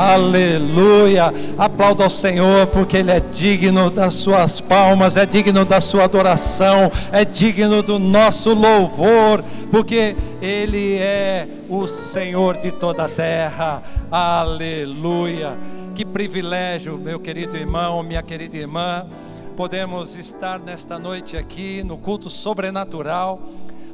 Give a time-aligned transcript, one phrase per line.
[0.00, 1.30] Aleluia.
[1.58, 6.90] Aplauda ao Senhor, porque Ele é digno das suas palmas, é digno da sua adoração,
[7.12, 13.82] é digno do nosso louvor, porque Ele é o Senhor de toda a terra.
[14.10, 15.58] Aleluia.
[15.94, 19.06] Que privilégio, meu querido irmão, minha querida irmã,
[19.54, 23.42] podemos estar nesta noite aqui no culto sobrenatural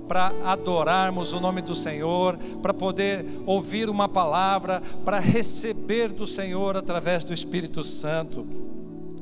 [0.09, 6.77] para adorarmos o nome do Senhor, para poder ouvir uma palavra, para receber do Senhor
[6.77, 8.47] através do Espírito Santo.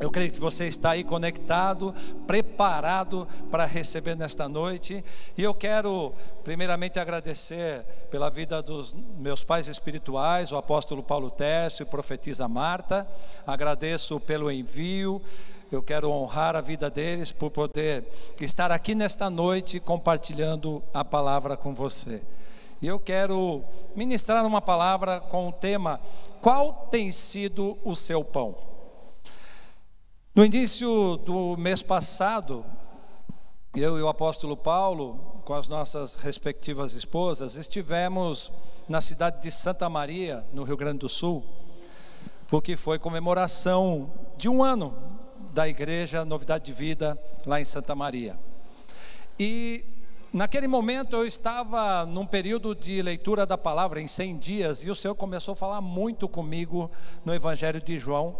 [0.01, 1.95] Eu creio que você está aí conectado,
[2.27, 5.05] preparado para receber nesta noite.
[5.39, 11.85] E eu quero, primeiramente, agradecer pela vida dos meus pais espirituais, o apóstolo Paulo Tércio
[11.85, 13.07] e profetisa Marta.
[13.47, 15.23] Agradeço pelo envio.
[15.75, 18.05] Eu quero honrar a vida deles por poder
[18.41, 22.23] estar aqui nesta noite compartilhando a palavra com você.
[22.81, 23.61] E eu quero
[23.97, 26.01] ministrar uma palavra com o tema:
[26.41, 28.55] Qual tem sido o seu pão?
[30.33, 32.65] No início do mês passado,
[33.75, 38.53] eu e o apóstolo Paulo, com as nossas respectivas esposas, estivemos
[38.89, 41.45] na cidade de Santa Maria, no Rio Grande do Sul,
[42.47, 45.14] porque foi comemoração de um ano
[45.55, 47.17] da igreja Novidade de Vida
[47.47, 48.37] lá em Santa Maria.
[49.39, 49.85] E
[50.33, 54.97] naquele momento eu estava num período de leitura da palavra em 100 dias e o
[54.97, 56.91] Senhor começou a falar muito comigo
[57.25, 58.37] no Evangelho de João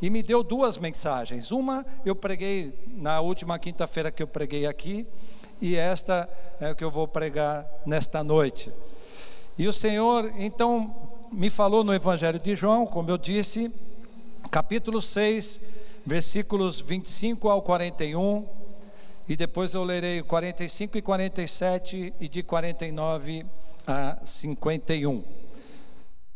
[0.00, 1.52] e me deu duas mensagens.
[1.52, 5.06] Uma eu preguei na última quinta-feira que eu preguei aqui
[5.60, 6.26] e esta
[6.58, 8.72] é o que eu vou pregar nesta noite.
[9.58, 13.70] E o Senhor então me falou no Evangelho de João, como eu disse,
[14.50, 15.60] capítulo 6,
[16.06, 18.46] versículos 25 ao 41,
[19.26, 23.46] e depois eu lerei 45 e 47 e de 49
[23.86, 25.24] a 51.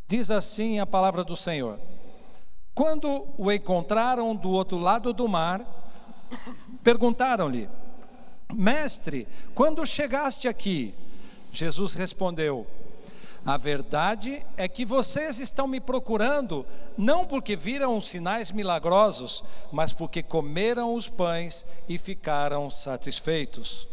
[0.06, 1.78] Diz assim a palavra do Senhor:
[2.74, 5.62] Quando o encontraram do outro lado do mar,
[6.82, 7.68] perguntaram-lhe:
[8.52, 10.94] Mestre, quando chegaste aqui?
[11.52, 12.66] Jesus respondeu:
[13.44, 16.66] a verdade é que vocês estão me procurando
[16.96, 23.88] não porque viram sinais milagrosos, mas porque comeram os pães e ficaram satisfeitos.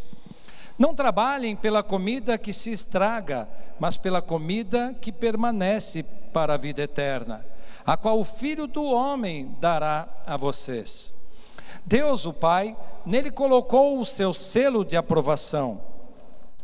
[0.78, 3.48] Não trabalhem pela comida que se estraga,
[3.80, 6.04] mas pela comida que permanece
[6.34, 7.46] para a vida eterna,
[7.86, 11.14] a qual o Filho do Homem dará a vocês.
[11.86, 15.80] Deus, o Pai, nele colocou o seu selo de aprovação.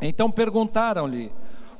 [0.02, 1.32] Então perguntaram-lhe: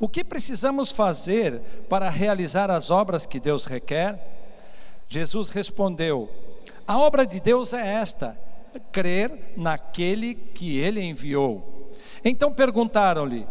[0.02, 4.20] o que precisamos fazer para realizar as obras que Deus requer?
[5.08, 6.28] Jesus respondeu:
[6.88, 8.36] A obra de Deus é esta:
[8.92, 11.88] crer naquele que ele enviou.
[12.26, 13.48] Então perguntaram-lhe: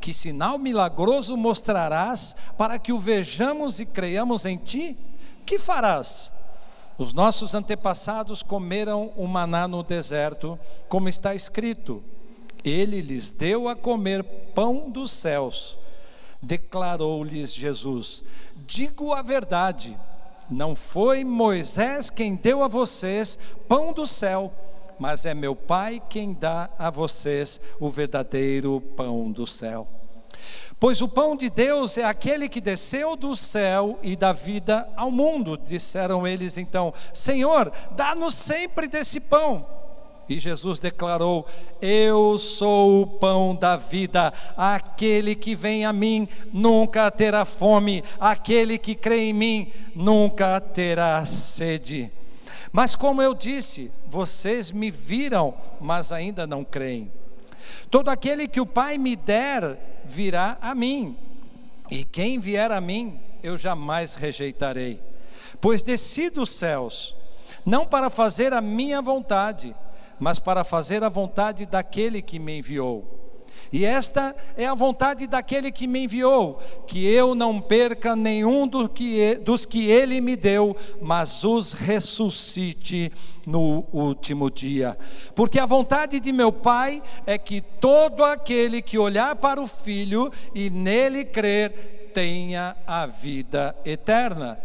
[0.00, 4.98] Que sinal milagroso mostrarás para que o vejamos e creiamos em ti?
[5.46, 6.32] Que farás?
[6.98, 12.02] Os nossos antepassados comeram o maná no deserto, como está escrito:
[12.64, 15.83] Ele lhes deu a comer pão dos céus
[16.44, 18.22] declarou-lhes Jesus:
[18.66, 19.96] Digo a verdade,
[20.50, 23.38] não foi Moisés quem deu a vocês
[23.68, 24.52] pão do céu,
[24.98, 29.88] mas é meu Pai quem dá a vocês o verdadeiro pão do céu.
[30.78, 35.10] Pois o pão de Deus é aquele que desceu do céu e dá vida ao
[35.10, 35.56] mundo.
[35.56, 39.66] Disseram eles então: Senhor, dá-nos sempre desse pão.
[40.28, 41.46] E Jesus declarou:
[41.80, 48.78] Eu sou o pão da vida, aquele que vem a mim nunca terá fome, aquele
[48.78, 52.10] que crê em mim nunca terá sede.
[52.72, 57.10] Mas como eu disse, vocês me viram, mas ainda não creem.
[57.90, 61.16] Todo aquele que o Pai me der virá a mim,
[61.90, 65.00] e quem vier a mim, eu jamais rejeitarei.
[65.60, 67.14] Pois desci dos céus,
[67.64, 69.74] não para fazer a minha vontade,
[70.24, 73.50] mas para fazer a vontade daquele que me enviou.
[73.70, 78.88] E esta é a vontade daquele que me enviou, que eu não perca nenhum do
[78.88, 83.12] que, dos que ele me deu, mas os ressuscite
[83.46, 84.96] no último dia.
[85.34, 90.32] Porque a vontade de meu Pai é que todo aquele que olhar para o Filho
[90.54, 94.58] e nele crer, tenha a vida eterna.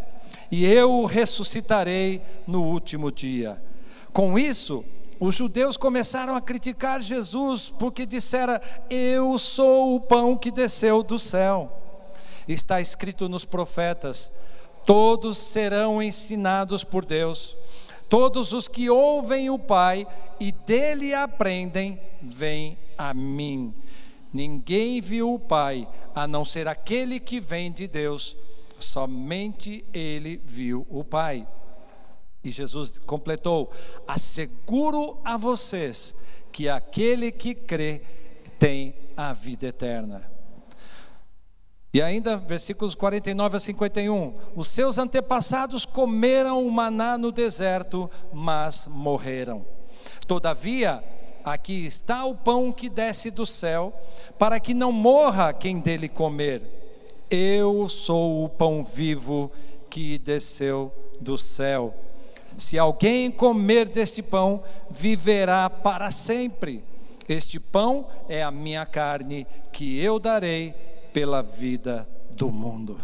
[0.49, 3.61] E eu o ressuscitarei no último dia.
[4.13, 4.85] Com isso,
[5.19, 11.19] os judeus começaram a criticar Jesus porque dissera: Eu sou o pão que desceu do
[11.19, 11.69] céu.
[12.47, 14.31] Está escrito nos profetas:
[14.85, 17.57] todos serão ensinados por Deus.
[18.07, 20.07] Todos os que ouvem o Pai
[20.39, 23.73] e dele aprendem, vêm a mim.
[24.33, 28.35] Ninguém viu o Pai, a não ser aquele que vem de Deus.
[28.79, 31.45] somente ele viu o Pai.
[32.49, 33.71] E Jesus completou:
[34.07, 36.15] asseguro a vocês
[36.51, 38.01] que aquele que crê
[38.57, 40.29] tem a vida eterna.
[41.93, 44.33] E ainda, versículos 49 a 51.
[44.55, 49.65] Os seus antepassados comeram o maná no deserto, mas morreram.
[50.27, 51.03] Todavia,
[51.43, 53.93] aqui está o pão que desce do céu,
[54.37, 56.61] para que não morra quem dele comer.
[57.29, 59.51] Eu sou o pão vivo
[59.89, 61.93] que desceu do céu.
[62.59, 66.83] Se alguém comer deste pão, viverá para sempre.
[67.27, 70.73] Este pão é a minha carne, que eu darei
[71.13, 72.99] pela vida do mundo.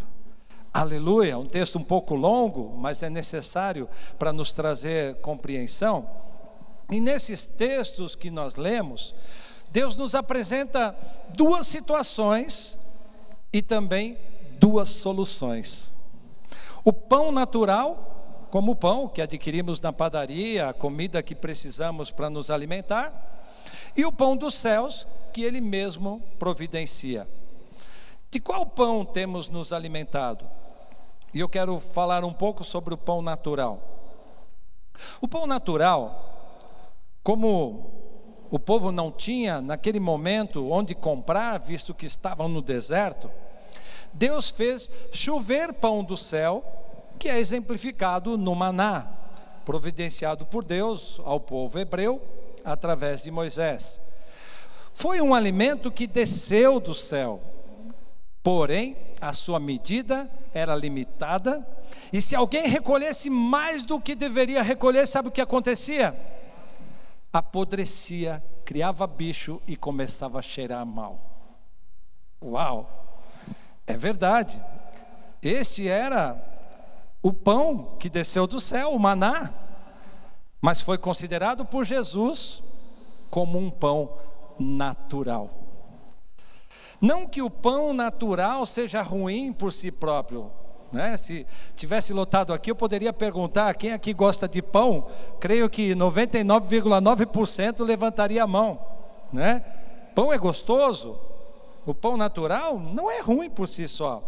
[0.74, 3.88] Aleluia, um texto um pouco longo, mas é necessário
[4.20, 6.06] para nos trazer compreensão.
[6.92, 9.16] E nesses textos que nós lemos,
[9.72, 10.96] Deus nos apresenta
[11.30, 12.78] duas situações
[13.54, 14.18] e também
[14.60, 15.94] duas soluções.
[16.84, 18.15] O pão natural,
[18.56, 23.44] como o pão que adquirimos na padaria, a comida que precisamos para nos alimentar,
[23.98, 27.28] e o pão dos céus, que Ele mesmo providencia.
[28.32, 30.48] De qual pão temos nos alimentado?
[31.34, 33.78] E eu quero falar um pouco sobre o pão natural.
[35.20, 36.64] O pão natural,
[37.26, 37.92] como
[38.50, 43.30] o povo não tinha naquele momento onde comprar, visto que estavam no deserto,
[44.14, 46.85] Deus fez chover pão do céu,
[47.18, 49.08] que é exemplificado no maná,
[49.66, 52.22] providenciado por Deus ao povo hebreu
[52.64, 54.00] através de Moisés.
[54.94, 57.42] Foi um alimento que desceu do céu,
[58.46, 61.68] Porém, a sua medida era limitada,
[62.14, 66.16] e se alguém recolhesse mais do que deveria recolher, sabe o que acontecia?
[67.34, 71.20] Apodrecia, criava bicho e começava a cheirar mal.
[72.40, 72.88] Uau!
[73.88, 74.62] É verdade.
[75.42, 76.40] Esse era
[77.26, 79.52] o pão que desceu do céu, o maná,
[80.62, 82.62] mas foi considerado por Jesus
[83.32, 84.16] como um pão
[84.60, 85.50] natural.
[87.02, 90.52] Não que o pão natural seja ruim por si próprio.
[90.92, 91.18] Né?
[91.18, 95.08] Se tivesse lotado aqui, eu poderia perguntar: quem aqui gosta de pão?
[95.40, 98.80] Creio que 99,9% levantaria a mão.
[99.34, 99.66] Né?
[100.14, 101.20] Pão é gostoso.
[101.88, 104.22] O pão natural não é ruim por si só.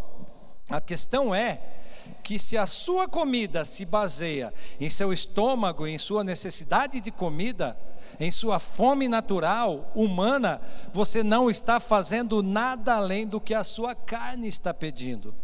[0.68, 1.77] A questão é
[2.22, 7.76] que se a sua comida se baseia em seu estômago, em sua necessidade de comida,
[8.18, 10.60] em sua fome natural, humana,
[10.92, 15.34] você não está fazendo nada além do que a sua carne está pedindo.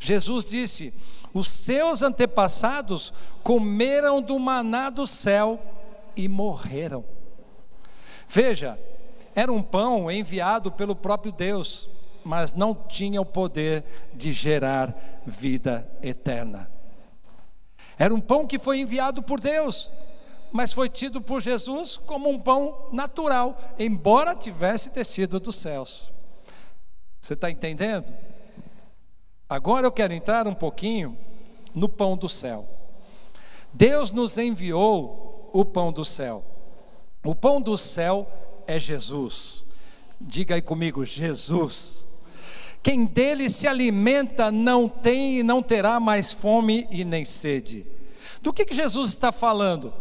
[0.00, 0.94] Jesus disse:
[1.32, 3.12] Os seus antepassados
[3.42, 5.60] comeram do maná do céu
[6.16, 7.04] e morreram.
[8.28, 8.78] Veja,
[9.34, 11.88] era um pão enviado pelo próprio Deus,
[12.24, 13.84] mas não tinha o poder
[14.14, 14.94] de gerar
[15.26, 16.70] vida eterna.
[17.98, 19.92] Era um pão que foi enviado por Deus,
[20.50, 26.12] mas foi tido por Jesus como um pão natural, embora tivesse descido dos céus.
[27.20, 28.12] Você está entendendo?
[29.48, 31.16] Agora eu quero entrar um pouquinho
[31.74, 32.66] no pão do céu.
[33.72, 36.44] Deus nos enviou o pão do céu.
[37.24, 38.26] O pão do céu
[38.66, 39.64] é Jesus.
[40.20, 42.01] Diga aí comigo, Jesus.
[42.82, 47.86] Quem dele se alimenta não tem e não terá mais fome e nem sede.
[48.40, 49.94] Do que, que Jesus está falando?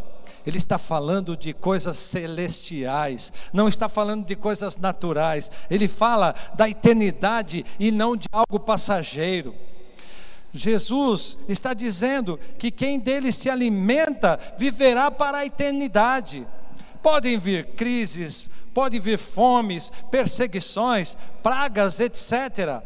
[0.45, 5.51] Ele está falando de coisas celestiais, não está falando de coisas naturais.
[5.69, 9.53] Ele fala da eternidade e não de algo passageiro.
[10.51, 16.45] Jesus está dizendo que quem dele se alimenta viverá para a eternidade.
[17.01, 22.81] Podem vir crises, podem vir fomes, perseguições, pragas, etc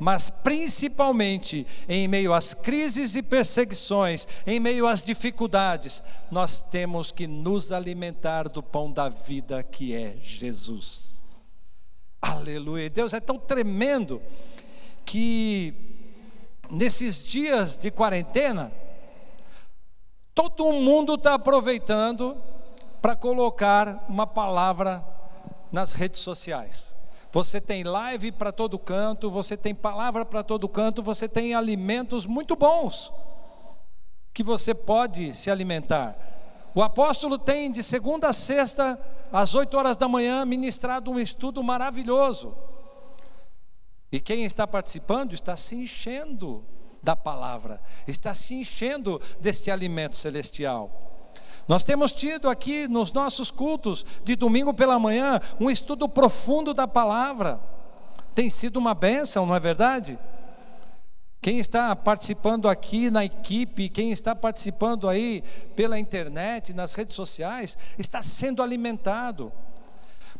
[0.00, 7.26] mas principalmente em meio às crises e perseguições, em meio às dificuldades, nós temos que
[7.26, 11.22] nos alimentar do pão da vida que é Jesus.
[12.20, 12.88] Aleluia.
[12.88, 14.22] Deus é tão tremendo
[15.04, 15.74] que
[16.70, 18.72] nesses dias de quarentena,
[20.34, 22.42] todo mundo está aproveitando
[23.00, 25.04] para colocar uma palavra
[25.72, 26.94] nas redes sociais.
[27.32, 32.26] Você tem live para todo canto, você tem palavra para todo canto, você tem alimentos
[32.26, 33.12] muito bons
[34.32, 36.16] que você pode se alimentar.
[36.74, 38.98] O apóstolo tem de segunda a sexta,
[39.32, 42.56] às oito horas da manhã, ministrado um estudo maravilhoso.
[44.10, 46.64] E quem está participando está se enchendo
[47.02, 51.09] da palavra, está se enchendo deste alimento celestial.
[51.70, 56.88] Nós temos tido aqui nos nossos cultos de domingo pela manhã um estudo profundo da
[56.88, 57.60] palavra.
[58.34, 60.18] Tem sido uma bênção, não é verdade?
[61.40, 65.44] Quem está participando aqui na equipe, quem está participando aí
[65.76, 69.52] pela internet, nas redes sociais, está sendo alimentado.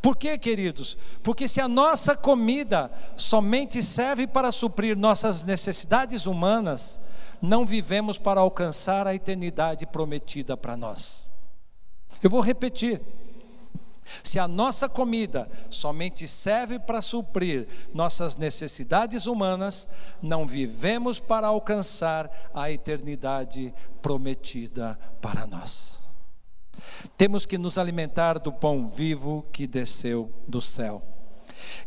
[0.03, 0.99] Por quê, queridos?
[1.23, 6.99] Porque se a nossa comida somente serve para suprir nossas necessidades humanas,
[7.41, 11.29] não vivemos para alcançar a eternidade prometida para nós.
[12.23, 13.01] Eu vou repetir.
[14.25, 19.89] Se a nossa comida somente serve para suprir nossas necessidades humanas,
[20.21, 26.01] não vivemos para alcançar a eternidade prometida para nós.
[27.17, 31.03] Temos que nos alimentar do pão vivo que desceu do céu.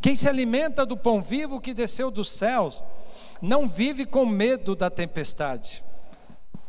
[0.01, 2.83] Quem se alimenta do pão vivo que desceu dos céus,
[3.41, 5.83] não vive com medo da tempestade.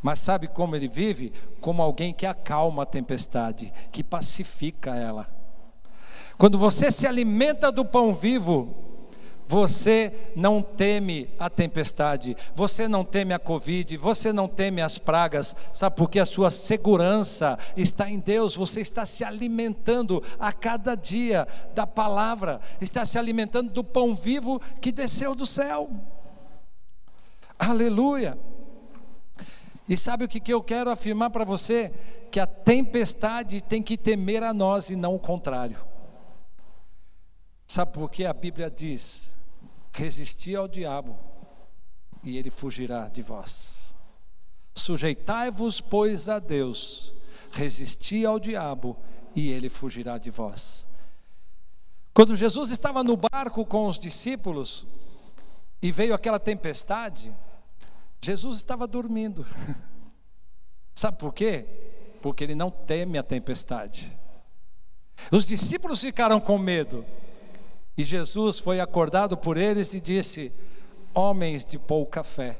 [0.02, 1.32] Mas sabe como ele vive?
[1.60, 5.26] Como alguém que acalma a tempestade, que pacifica ela.
[6.36, 8.84] Quando você se alimenta do pão vivo,
[9.46, 15.54] você não teme a tempestade, você não teme a Covid, você não teme as pragas,
[15.72, 21.46] sabe porque a sua segurança está em Deus, você está se alimentando a cada dia
[21.74, 25.88] da palavra, está se alimentando do pão vivo que desceu do céu.
[27.58, 28.38] Aleluia!
[29.88, 31.92] E sabe o que, que eu quero afirmar para você?
[32.30, 35.78] Que a tempestade tem que temer a nós e não o contrário.
[37.66, 39.34] Sabe por que a Bíblia diz:
[39.92, 41.18] resisti ao diabo
[42.22, 43.94] e ele fugirá de vós.
[44.74, 47.12] Sujeitai-vos, pois, a Deus,
[47.52, 48.96] resisti ao diabo
[49.36, 50.86] e ele fugirá de vós.
[52.12, 54.86] Quando Jesus estava no barco com os discípulos
[55.84, 57.30] e veio aquela tempestade,
[58.18, 59.46] Jesus estava dormindo.
[60.94, 61.66] Sabe por quê?
[62.22, 64.10] Porque ele não teme a tempestade.
[65.30, 67.04] Os discípulos ficaram com medo.
[67.98, 70.50] E Jesus foi acordado por eles e disse:
[71.12, 72.58] Homens de pouca fé.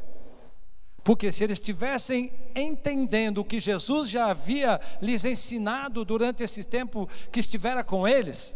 [1.02, 7.09] Porque se eles estivessem entendendo o que Jesus já havia lhes ensinado durante esse tempo
[7.33, 8.54] que estivera com eles,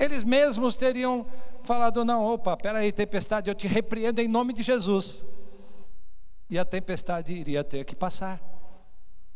[0.00, 1.26] eles mesmos teriam
[1.62, 5.22] falado: Não, opa, peraí, tempestade, eu te repreendo em nome de Jesus.
[6.48, 8.40] E a tempestade iria ter que passar.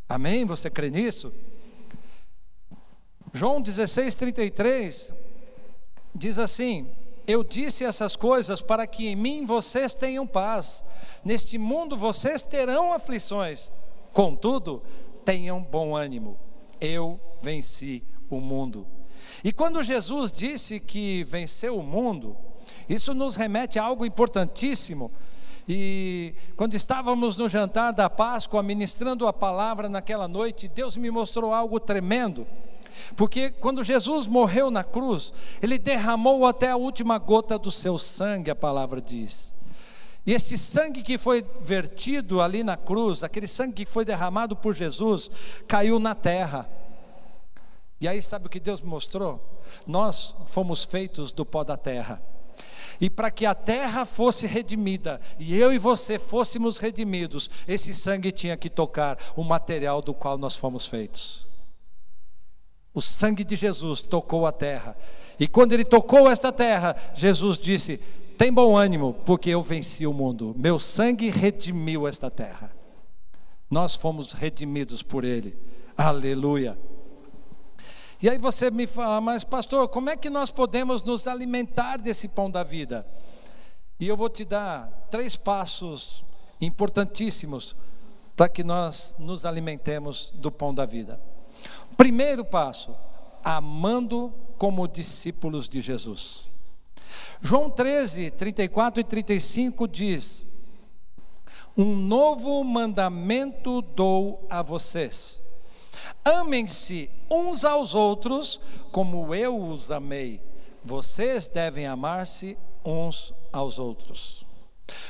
[0.08, 0.46] Amém?
[0.46, 1.30] Você crê nisso?
[3.32, 5.12] João 16, 33
[6.14, 6.90] diz assim:
[7.26, 10.82] Eu disse essas coisas para que em mim vocês tenham paz.
[11.22, 13.70] Neste mundo vocês terão aflições,
[14.14, 14.82] contudo,
[15.26, 16.38] tenham bom ânimo.
[16.80, 18.93] Eu venci o mundo.
[19.44, 22.34] E quando Jesus disse que venceu o mundo,
[22.88, 25.12] isso nos remete a algo importantíssimo.
[25.68, 31.52] E quando estávamos no jantar da Páscoa, ministrando a palavra naquela noite, Deus me mostrou
[31.52, 32.46] algo tremendo.
[33.16, 38.50] Porque quando Jesus morreu na cruz, ele derramou até a última gota do seu sangue,
[38.50, 39.52] a palavra diz.
[40.26, 44.74] E esse sangue que foi vertido ali na cruz, aquele sangue que foi derramado por
[44.74, 45.30] Jesus,
[45.68, 46.66] caiu na terra.
[48.04, 49.42] E aí sabe o que Deus mostrou?
[49.86, 52.22] Nós fomos feitos do pó da terra.
[53.00, 58.30] E para que a terra fosse redimida e eu e você fôssemos redimidos, esse sangue
[58.30, 61.46] tinha que tocar o material do qual nós fomos feitos.
[62.92, 64.94] O sangue de Jesus tocou a terra.
[65.40, 67.96] E quando ele tocou esta terra, Jesus disse:
[68.36, 70.54] Tem bom ânimo, porque eu venci o mundo.
[70.58, 72.70] Meu sangue redimiu esta terra.
[73.70, 75.56] Nós fomos redimidos por ele.
[75.96, 76.76] Aleluia.
[78.24, 82.26] E aí você me fala, mas pastor, como é que nós podemos nos alimentar desse
[82.26, 83.06] pão da vida?
[84.00, 86.24] E eu vou te dar três passos
[86.58, 87.76] importantíssimos
[88.34, 91.20] para que nós nos alimentemos do pão da vida.
[91.98, 92.96] Primeiro passo,
[93.44, 96.50] amando como discípulos de Jesus.
[97.42, 100.46] João 13, 34 e 35 diz:
[101.76, 105.43] Um novo mandamento dou a vocês.
[106.24, 108.60] Amem-se uns aos outros
[108.90, 110.40] como eu os amei.
[110.84, 114.44] Vocês devem amar-se uns aos outros.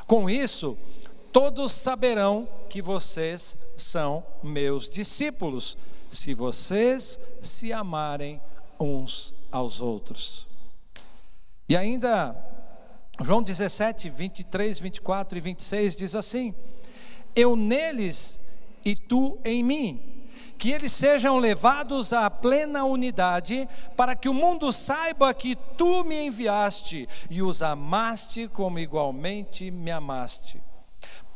[0.07, 0.79] Com isso,
[1.33, 5.77] todos saberão que vocês são meus discípulos
[6.11, 8.41] se vocês se amarem
[8.79, 10.47] uns aos outros.
[11.69, 12.37] E ainda,
[13.21, 16.55] João 17, 23, 24 e 26 diz assim:
[17.35, 18.41] Eu neles
[18.85, 20.14] e tu em mim,
[20.59, 26.27] que eles sejam levados à plena unidade, para que o mundo saiba que tu me
[26.27, 30.63] enviaste e os amaste como igualmente me amaste.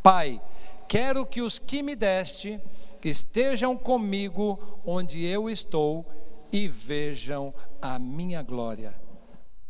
[0.03, 0.41] Pai,
[0.87, 2.61] quero que os que me deste
[3.05, 6.05] estejam comigo onde eu estou
[6.53, 8.95] e vejam a minha glória.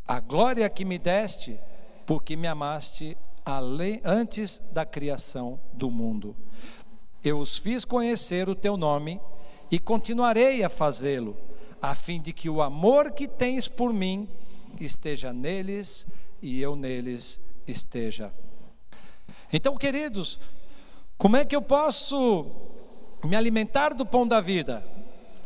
[0.07, 1.59] A glória que me deste,
[2.07, 3.17] porque me amaste
[4.05, 6.37] antes da criação do mundo.
[7.25, 9.21] Eu os fiz conhecer o teu nome
[9.71, 11.37] e continuarei a fazê-lo,
[11.81, 14.29] a fim de que o amor que tens por mim
[14.81, 16.07] esteja neles
[16.43, 18.33] e eu neles esteja.
[19.53, 20.39] Então, queridos,
[21.17, 22.47] como é que eu posso
[23.25, 24.85] me alimentar do pão da vida?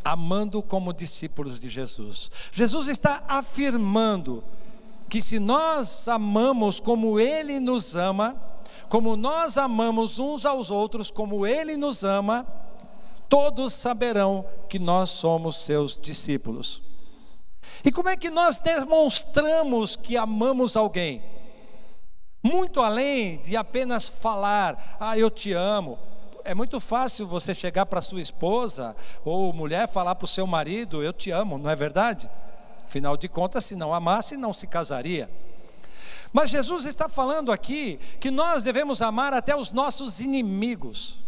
[0.04, 2.30] Amando como discípulos de Jesus.
[2.52, 4.42] Jesus está afirmando
[5.08, 8.36] que se nós amamos como Ele nos ama,
[8.88, 12.46] como nós amamos uns aos outros, como Ele nos ama,
[13.32, 16.82] todos saberão que nós somos seus discípulos.
[17.82, 21.22] E como é que nós demonstramos que amamos alguém?
[22.42, 25.98] Muito além de apenas falar, ah, eu te amo.
[26.44, 31.02] É muito fácil você chegar para sua esposa ou mulher falar para o seu marido,
[31.02, 32.28] eu te amo, não é verdade?
[32.84, 35.30] Afinal de contas, se não amasse, não se casaria.
[36.34, 41.21] Mas Jesus está falando aqui que nós devemos amar até os nossos inimigos.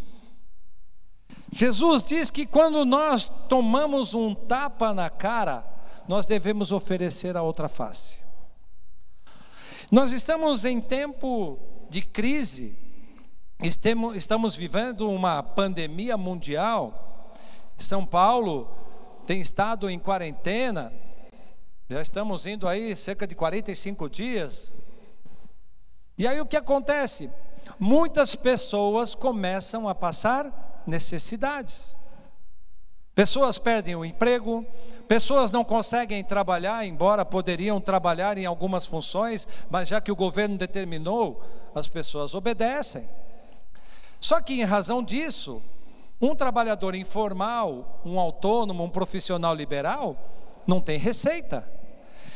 [1.54, 5.64] Jesus diz que quando nós tomamos um tapa na cara,
[6.08, 8.18] nós devemos oferecer a outra face.
[9.88, 11.56] Nós estamos em tempo
[11.88, 12.76] de crise,
[13.62, 17.32] estamos vivendo uma pandemia mundial.
[17.76, 18.68] São Paulo
[19.24, 20.92] tem estado em quarentena,
[21.88, 24.72] já estamos indo aí cerca de 45 dias.
[26.18, 27.30] E aí o que acontece?
[27.78, 31.96] Muitas pessoas começam a passar necessidades.
[33.14, 34.66] Pessoas perdem o emprego,
[35.06, 40.58] pessoas não conseguem trabalhar, embora poderiam trabalhar em algumas funções, mas já que o governo
[40.58, 41.42] determinou,
[41.74, 43.08] as pessoas obedecem.
[44.18, 45.62] Só que em razão disso,
[46.20, 50.16] um trabalhador informal, um autônomo, um profissional liberal,
[50.66, 51.68] não tem receita.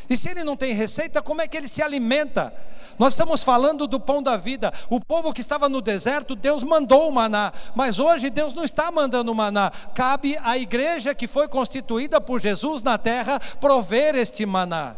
[0.08, 2.52] E se ele não tem receita, como é que ele se alimenta?
[2.98, 4.72] Nós estamos falando do pão da vida.
[4.90, 8.90] O povo que estava no deserto, Deus mandou o maná, mas hoje Deus não está
[8.90, 9.70] mandando o maná.
[9.94, 14.96] Cabe à igreja que foi constituída por Jesus na terra prover este maná.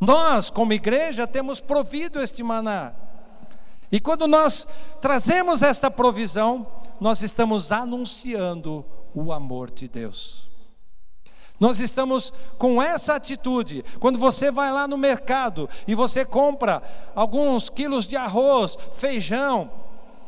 [0.00, 2.92] Nós, como igreja, temos provido este maná.
[3.92, 4.66] E quando nós
[5.00, 6.66] trazemos esta provisão,
[7.00, 10.51] nós estamos anunciando o amor de Deus.
[11.62, 13.84] Nós estamos com essa atitude.
[14.00, 16.82] Quando você vai lá no mercado e você compra
[17.14, 19.70] alguns quilos de arroz, feijão,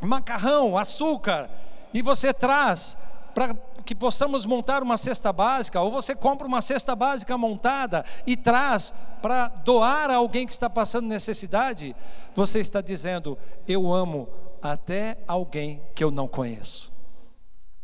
[0.00, 1.50] macarrão, açúcar,
[1.92, 2.96] e você traz
[3.34, 3.52] para
[3.84, 8.94] que possamos montar uma cesta básica, ou você compra uma cesta básica montada e traz
[9.20, 11.96] para doar a alguém que está passando necessidade,
[12.36, 14.28] você está dizendo: Eu amo
[14.62, 16.92] até alguém que eu não conheço.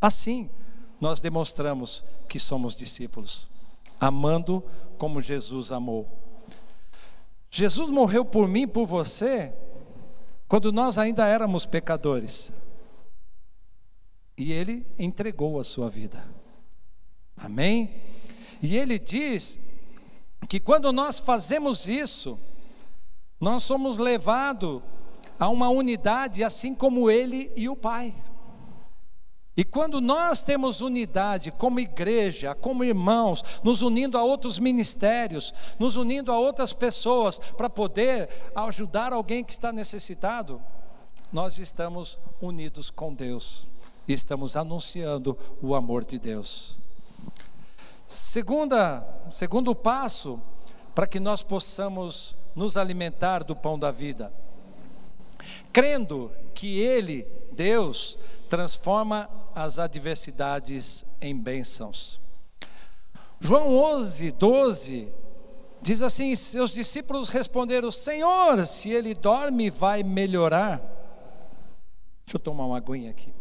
[0.01, 0.49] Assim,
[1.01, 3.49] nós demonstramos que somos discípulos,
[3.99, 4.63] amando
[4.99, 6.09] como Jesus amou.
[7.51, 9.53] Jesus morreu por mim por você
[10.47, 12.53] quando nós ainda éramos pecadores.
[14.37, 16.23] E ele entregou a sua vida.
[17.37, 18.03] Amém?
[18.63, 19.59] E ele diz
[20.49, 22.39] que quando nós fazemos isso,
[23.41, 24.83] nós somos levados
[25.39, 28.15] a uma unidade assim como ele e o Pai.
[29.57, 35.97] E quando nós temos unidade como igreja, como irmãos, nos unindo a outros ministérios, nos
[35.97, 40.63] unindo a outras pessoas para poder ajudar alguém que está necessitado,
[41.33, 43.67] nós estamos unidos com Deus
[44.07, 46.79] e estamos anunciando o amor de Deus.
[48.07, 50.41] Segunda, segundo passo
[50.95, 54.33] para que nós possamos nos alimentar do pão da vida,
[55.73, 59.31] crendo que Ele, Deus, transforma
[59.63, 62.19] as adversidades em bênçãos.
[63.39, 65.09] João 11, 12
[65.83, 70.79] diz assim: Seus discípulos responderam: Senhor, se ele dorme, vai melhorar.
[72.25, 73.33] Deixa eu tomar uma aguinha aqui.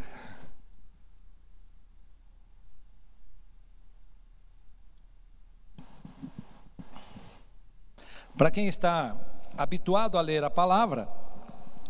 [8.38, 9.16] Para quem está
[9.58, 11.10] habituado a ler a palavra,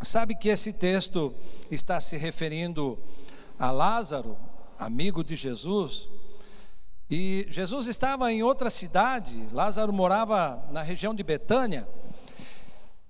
[0.02, 1.34] sabe que esse texto
[1.70, 2.98] está se referindo
[3.60, 4.38] a Lázaro,
[4.78, 6.10] amigo de Jesus,
[7.10, 11.86] e Jesus estava em outra cidade, Lázaro morava na região de Betânia,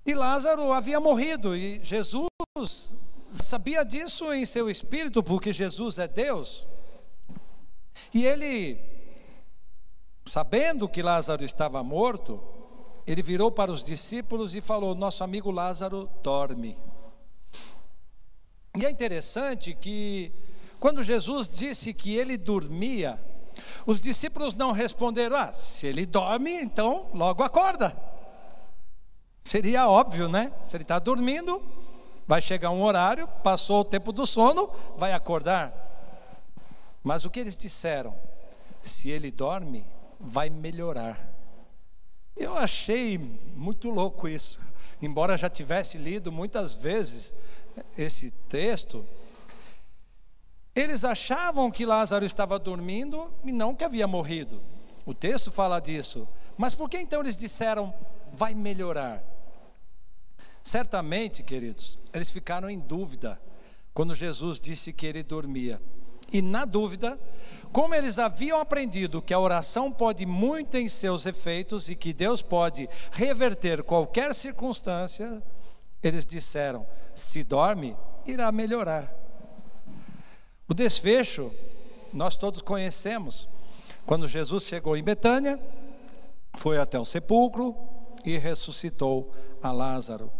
[0.04, 2.96] e Lázaro havia morrido, e Jesus
[3.38, 6.66] sabia disso em seu espírito, porque Jesus é Deus,
[8.12, 8.76] e ele,
[10.26, 12.42] sabendo que Lázaro estava morto,
[13.06, 16.76] ele virou para os discípulos e falou: Nosso amigo Lázaro dorme.
[18.80, 20.32] E é interessante que,
[20.78, 23.22] quando Jesus disse que ele dormia,
[23.84, 27.94] os discípulos não responderam: Ah, se ele dorme, então logo acorda.
[29.44, 30.50] Seria óbvio, né?
[30.64, 31.62] Se ele está dormindo,
[32.26, 35.74] vai chegar um horário, passou o tempo do sono, vai acordar.
[37.02, 38.18] Mas o que eles disseram?
[38.80, 39.86] Se ele dorme,
[40.18, 41.20] vai melhorar.
[42.34, 43.18] Eu achei
[43.54, 44.58] muito louco isso.
[45.02, 47.34] Embora já tivesse lido muitas vezes
[47.96, 49.06] esse texto,
[50.74, 54.62] eles achavam que Lázaro estava dormindo e não que havia morrido.
[55.04, 56.28] O texto fala disso.
[56.56, 57.92] Mas por que então eles disseram
[58.32, 59.22] vai melhorar?
[60.62, 63.40] Certamente, queridos, eles ficaram em dúvida
[63.92, 65.80] quando Jesus disse que ele dormia.
[66.32, 67.18] E na dúvida,
[67.72, 72.40] como eles haviam aprendido que a oração pode muito em seus efeitos e que Deus
[72.40, 75.42] pode reverter qualquer circunstância,
[76.02, 79.12] eles disseram: se dorme, irá melhorar.
[80.68, 81.52] O desfecho,
[82.12, 83.48] nós todos conhecemos.
[84.06, 85.60] Quando Jesus chegou em Betânia,
[86.56, 87.74] foi até o sepulcro
[88.24, 89.32] e ressuscitou
[89.62, 90.32] a Lázaro.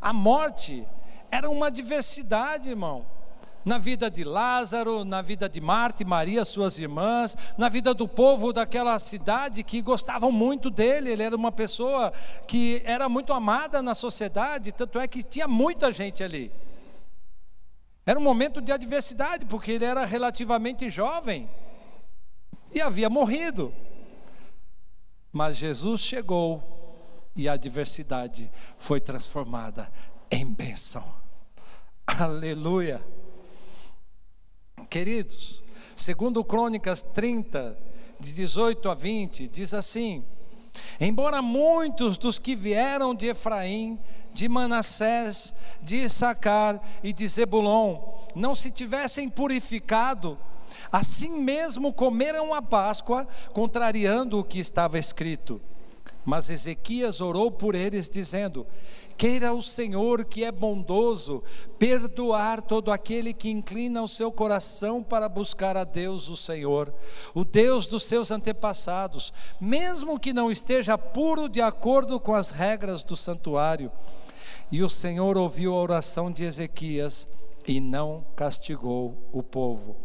[0.00, 0.86] A morte
[1.30, 3.06] era uma diversidade, irmão.
[3.64, 8.06] Na vida de Lázaro, na vida de Marta e Maria, suas irmãs, na vida do
[8.06, 12.12] povo daquela cidade que gostavam muito dele, ele era uma pessoa
[12.46, 16.52] que era muito amada na sociedade, tanto é que tinha muita gente ali.
[18.04, 21.48] Era um momento de adversidade, porque ele era relativamente jovem
[22.74, 23.72] e havia morrido.
[25.32, 26.62] Mas Jesus chegou
[27.34, 29.90] e a adversidade foi transformada
[30.30, 31.02] em bênção.
[32.06, 33.02] Aleluia.
[34.94, 35.60] Queridos,
[35.96, 37.76] segundo Crônicas 30,
[38.20, 40.24] de 18 a 20, diz assim:
[41.00, 43.98] Embora muitos dos que vieram de Efraim,
[44.32, 45.52] de Manassés,
[45.82, 48.00] de Issacar e de Zebulon
[48.36, 50.38] não se tivessem purificado,
[50.92, 55.60] assim mesmo comeram a Páscoa, contrariando o que estava escrito.
[56.24, 58.64] Mas Ezequias orou por eles, dizendo:
[59.16, 61.42] Queira o Senhor, que é bondoso,
[61.78, 66.92] perdoar todo aquele que inclina o seu coração para buscar a Deus, o Senhor,
[67.34, 73.02] o Deus dos seus antepassados, mesmo que não esteja puro de acordo com as regras
[73.02, 73.90] do santuário.
[74.70, 77.28] E o Senhor ouviu a oração de Ezequias
[77.66, 79.96] e não castigou o povo.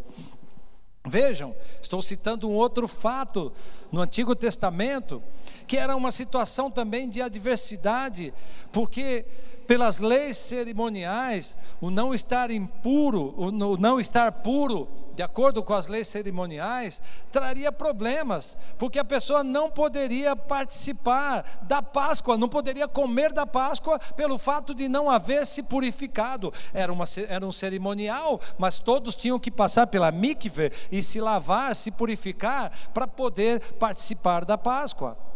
[1.07, 3.51] Vejam, estou citando um outro fato
[3.91, 5.23] no Antigo Testamento,
[5.69, 8.33] que era uma situação também de adversidade,
[8.71, 9.23] porque
[9.67, 15.85] pelas leis cerimoniais, o não estar impuro, o não estar puro, de acordo com as
[15.85, 23.31] leis cerimoniais, traria problemas, porque a pessoa não poderia participar da Páscoa, não poderia comer
[23.31, 26.51] da Páscoa pelo fato de não haver se purificado.
[26.73, 31.75] Era, uma, era um cerimonial, mas todos tinham que passar pela mikve e se lavar,
[31.75, 35.29] se purificar, para poder participar da Páscoa.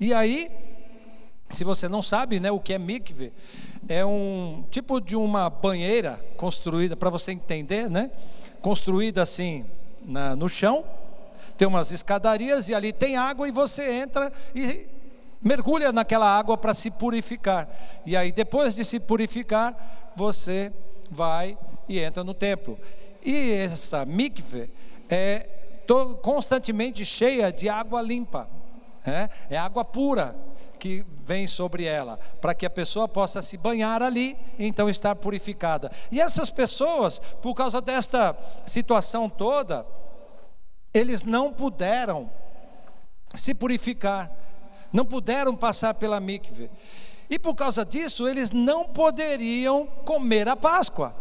[0.00, 0.50] E aí,
[1.50, 3.32] se você não sabe, né, o que é mikve,
[3.88, 8.10] é um tipo de uma banheira construída, para você entender, né?
[8.60, 9.64] Construída assim
[10.04, 10.84] na, no chão,
[11.58, 14.88] tem umas escadarias e ali tem água e você entra e
[15.42, 17.68] mergulha naquela água para se purificar.
[18.06, 20.72] E aí depois de se purificar, você
[21.10, 22.78] vai e entra no templo.
[23.24, 24.70] E essa mikve
[25.08, 25.46] é
[26.22, 28.48] constantemente cheia de água limpa.
[29.04, 30.36] É, é água pura
[30.78, 35.14] que vem sobre ela, para que a pessoa possa se banhar ali e então estar
[35.16, 35.90] purificada.
[36.10, 38.36] E essas pessoas, por causa desta
[38.66, 39.86] situação toda,
[40.92, 42.30] eles não puderam
[43.34, 44.30] se purificar,
[44.92, 46.70] não puderam passar pela mikve.
[47.30, 51.14] E por causa disso, eles não poderiam comer a Páscoa.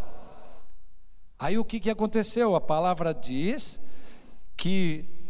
[1.39, 2.56] Aí o que, que aconteceu?
[2.56, 3.80] A palavra diz
[4.58, 5.20] que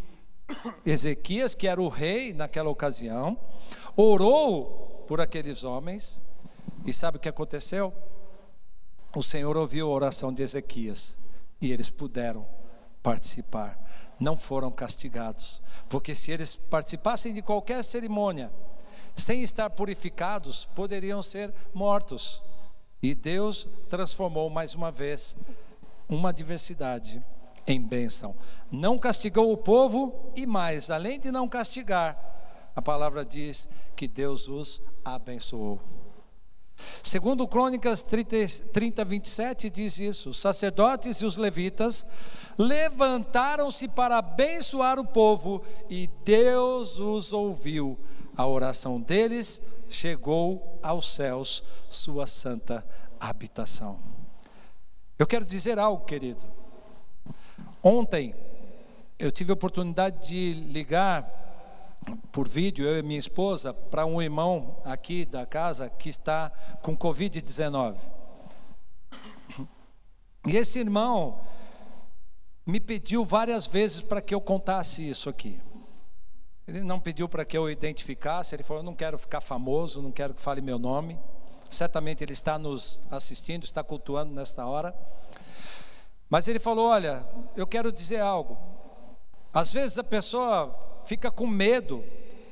[0.85, 3.37] Ezequias, que era o rei naquela ocasião,
[3.95, 6.21] orou por aqueles homens,
[6.85, 7.93] e sabe o que aconteceu?
[9.15, 11.17] O Senhor ouviu a oração de Ezequias
[11.59, 12.45] e eles puderam
[13.03, 13.77] participar,
[14.19, 18.51] não foram castigados, porque se eles participassem de qualquer cerimônia,
[19.15, 22.41] sem estar purificados, poderiam ser mortos.
[23.03, 25.35] E Deus transformou mais uma vez
[26.07, 27.23] uma diversidade
[27.67, 28.35] em bênção.
[28.71, 32.17] Não castigou o povo e mais, além de não castigar,
[32.75, 35.79] a palavra diz que Deus os abençoou.
[37.03, 42.05] Segundo Crônicas 30, 30, 27 diz isso: os sacerdotes e os levitas
[42.57, 47.99] levantaram-se para abençoar o povo e Deus os ouviu.
[48.35, 52.85] A oração deles chegou aos céus, sua santa
[53.19, 53.99] habitação.
[55.19, 56.60] Eu quero dizer algo, querido.
[57.83, 58.35] Ontem
[59.17, 61.39] eu tive a oportunidade de ligar
[62.31, 66.97] por vídeo, eu e minha esposa, para um irmão aqui da casa que está com
[66.97, 67.95] Covid-19.
[70.47, 71.39] E esse irmão
[72.65, 75.59] me pediu várias vezes para que eu contasse isso aqui.
[76.67, 80.11] Ele não pediu para que eu identificasse, ele falou: Eu não quero ficar famoso, não
[80.11, 81.19] quero que fale meu nome.
[81.69, 84.95] Certamente ele está nos assistindo, está cultuando nesta hora.
[86.31, 88.57] Mas ele falou: Olha, eu quero dizer algo.
[89.53, 92.01] Às vezes a pessoa fica com medo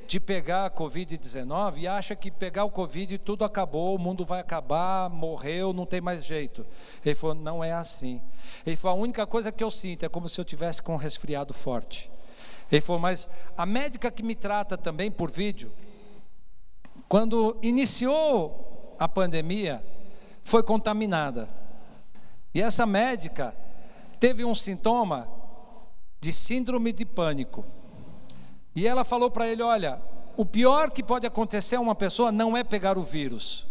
[0.06, 4.42] de pegar a Covid-19 e acha que pegar o Covid tudo acabou, o mundo vai
[4.42, 6.68] acabar, morreu, não tem mais jeito.
[7.06, 8.22] Ele falou: não é assim.
[8.65, 10.98] Ele falou: a única coisa que eu sinto é como se eu tivesse com um
[10.98, 12.12] resfriado forte.
[12.70, 15.72] Ele falou: mas a médica que me trata também por vídeo,
[17.08, 19.82] quando iniciou a pandemia,
[20.44, 21.48] foi contaminada.
[22.54, 23.56] E essa médica
[24.20, 25.28] teve um sintoma
[26.20, 27.66] de síndrome de pânico.
[28.76, 30.02] E ela falou para ele: Olha,
[30.38, 33.68] o pior que pode acontecer a uma pessoa não é pegar o vírus,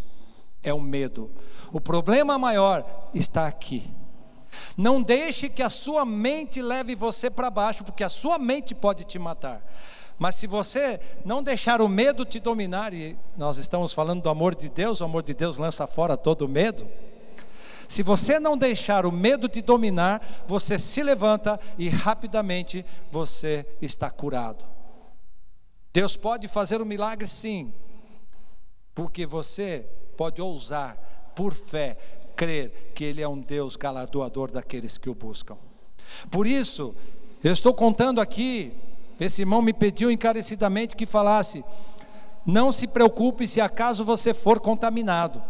[0.63, 1.31] é o medo.
[1.73, 2.85] O problema maior
[3.15, 3.91] está aqui.
[4.77, 9.05] Não deixe que a sua mente leve você para baixo, porque a sua mente pode
[9.05, 9.63] te matar.
[10.19, 14.55] Mas se você não deixar o medo te dominar, e nós estamos falando do amor
[14.55, 16.89] de Deus, o amor de Deus lança fora todo medo.
[17.88, 24.11] Se você não deixar o medo te dominar, você se levanta e rapidamente você está
[24.11, 24.62] curado.
[25.90, 27.72] Deus pode fazer um milagre sim,
[28.94, 30.96] porque você pode ousar,
[31.35, 31.96] por fé,
[32.37, 35.57] crer que Ele é um Deus galardoador daqueles que o buscam.
[36.31, 36.94] Por isso,
[37.42, 38.70] eu estou contando aqui,
[39.18, 41.64] esse irmão me pediu encarecidamente que falasse:
[42.44, 45.42] não se preocupe se acaso você for contaminado,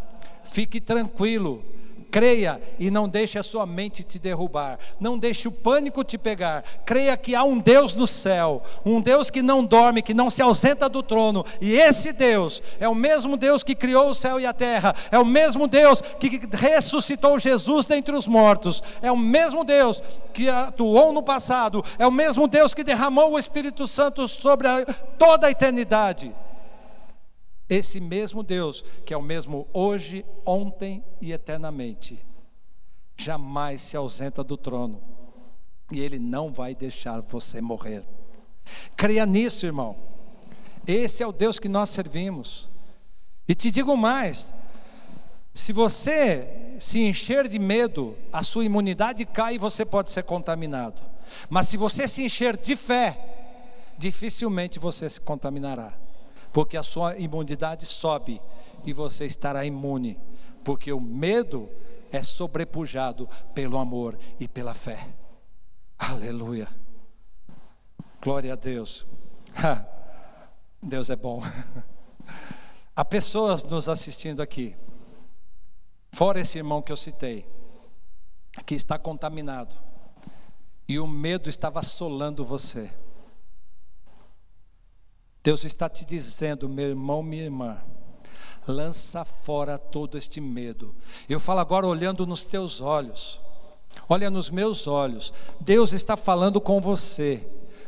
[0.45, 1.65] fique tranquilo,
[2.11, 6.65] creia e não deixe a sua mente te derrubar, não deixe o pânico te pegar.
[6.85, 10.43] Creia que há um Deus no céu, um Deus que não dorme, que não se
[10.43, 14.47] ausenta do trono, e esse Deus é o mesmo Deus que criou o céu e
[14.47, 19.65] a terra, é o mesmo Deus que ressuscitou Jesus dentre os mortos, é o mesmo
[19.65, 24.69] Deus que atuou no passado, é o mesmo Deus que derramou o Espírito Santo sobre
[24.69, 24.85] a,
[25.19, 26.33] toda a eternidade.
[27.69, 32.25] Esse mesmo Deus, que é o mesmo hoje, ontem e eternamente,
[33.17, 35.03] jamais se ausenta do trono,
[35.93, 38.05] e Ele não vai deixar você morrer.
[38.97, 39.97] Creia nisso, irmão.
[40.87, 42.71] Esse é o Deus que nós servimos.
[43.47, 44.53] E te digo mais:
[45.53, 51.03] se você se encher de medo, a sua imunidade cai e você pode ser contaminado.
[51.51, 56.08] Mas se você se encher de fé, dificilmente você se contaminará
[56.53, 58.41] porque a sua imunidade sobe
[58.85, 60.19] e você estará imune,
[60.65, 61.69] porque o medo
[62.11, 65.09] é sobrepujado pelo amor e pela fé.
[65.99, 66.69] Aleluia.
[68.21, 69.07] Glória a Deus.
[70.83, 71.43] Deus é bom.
[72.95, 74.75] Há pessoas nos assistindo aqui,
[76.11, 77.47] fora esse irmão que eu citei,
[78.67, 79.75] que está contaminado,
[80.89, 82.91] e o medo estava assolando você.
[85.43, 87.79] Deus está te dizendo, meu irmão, minha irmã,
[88.67, 90.95] lança fora todo este medo.
[91.29, 93.41] Eu falo agora olhando nos teus olhos,
[94.09, 95.33] olha nos meus olhos.
[95.61, 97.43] Deus está falando com você.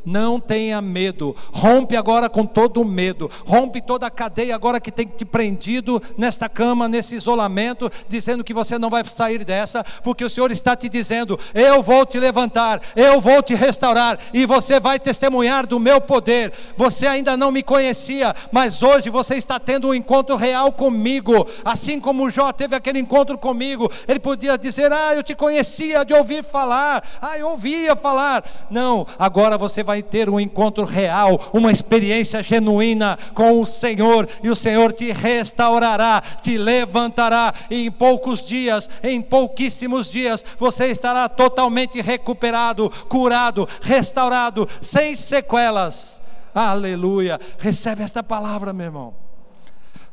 [0.05, 1.35] Não tenha medo.
[1.51, 3.29] Rompe agora com todo o medo.
[3.45, 8.53] Rompe toda a cadeia agora que tem te prendido nesta cama, nesse isolamento, dizendo que
[8.53, 12.81] você não vai sair dessa, porque o Senhor está te dizendo: Eu vou te levantar,
[12.95, 16.51] eu vou te restaurar e você vai testemunhar do meu poder.
[16.75, 21.47] Você ainda não me conhecia, mas hoje você está tendo um encontro real comigo.
[21.63, 26.13] Assim como Jó teve aquele encontro comigo, ele podia dizer: Ah, eu te conhecia de
[26.13, 28.43] ouvir falar, ah, eu ouvia falar.
[28.69, 34.25] Não, agora você vai vai ter um encontro real, uma experiência genuína com o Senhor,
[34.41, 40.87] e o Senhor te restaurará, te levantará, e em poucos dias, em pouquíssimos dias, você
[40.87, 46.21] estará totalmente recuperado, curado, restaurado, sem sequelas.
[46.55, 47.37] Aleluia.
[47.57, 49.13] Recebe esta palavra, meu irmão.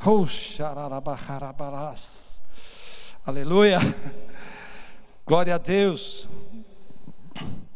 [0.05, 0.25] Oh,
[3.25, 3.79] Aleluia.
[5.25, 6.29] Glória a Deus.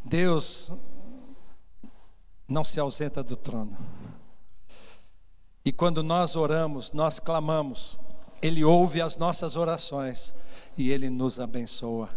[0.05, 0.73] Deus
[2.53, 3.77] não se ausenta do trono.
[5.65, 7.99] E quando nós oramos, nós clamamos,
[8.41, 10.35] Ele ouve as nossas orações
[10.77, 12.11] e Ele nos abençoa.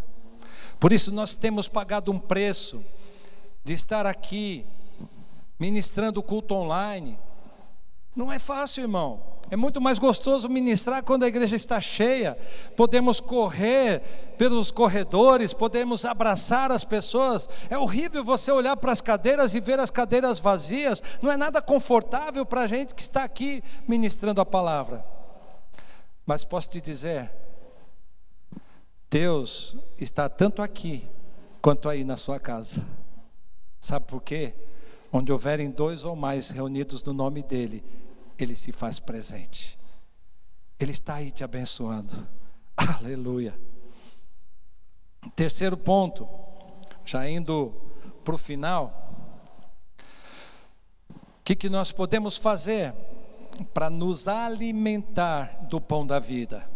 [0.79, 2.83] Por isso nós temos pagado um preço
[3.63, 4.65] de estar aqui
[5.59, 7.17] ministrando culto online.
[8.15, 9.35] Não é fácil, irmão.
[9.51, 12.35] É muito mais gostoso ministrar quando a igreja está cheia.
[12.75, 14.01] Podemos correr
[14.37, 17.47] pelos corredores, podemos abraçar as pessoas.
[17.69, 21.01] É horrível você olhar para as cadeiras e ver as cadeiras vazias.
[21.21, 25.05] Não é nada confortável para a gente que está aqui ministrando a palavra.
[26.25, 27.31] Mas posso te dizer,
[29.11, 31.07] Deus está tanto aqui
[31.61, 32.83] quanto aí na sua casa.
[33.79, 34.55] Sabe por quê?
[35.13, 37.83] Onde houverem dois ou mais reunidos no nome dEle,
[38.37, 39.77] Ele se faz presente.
[40.79, 42.11] Ele está aí te abençoando.
[42.75, 43.57] Aleluia.
[45.35, 46.27] Terceiro ponto,
[47.05, 47.73] já indo
[48.23, 49.01] para o final.
[51.09, 52.93] O que, que nós podemos fazer
[53.73, 56.69] para nos alimentar do pão da vida?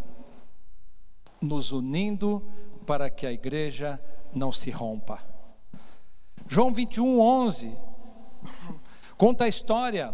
[1.42, 2.44] Nos unindo
[2.86, 4.02] para que a igreja
[4.34, 5.22] não se rompa.
[6.48, 7.78] João 21, 11
[9.18, 10.14] conta a história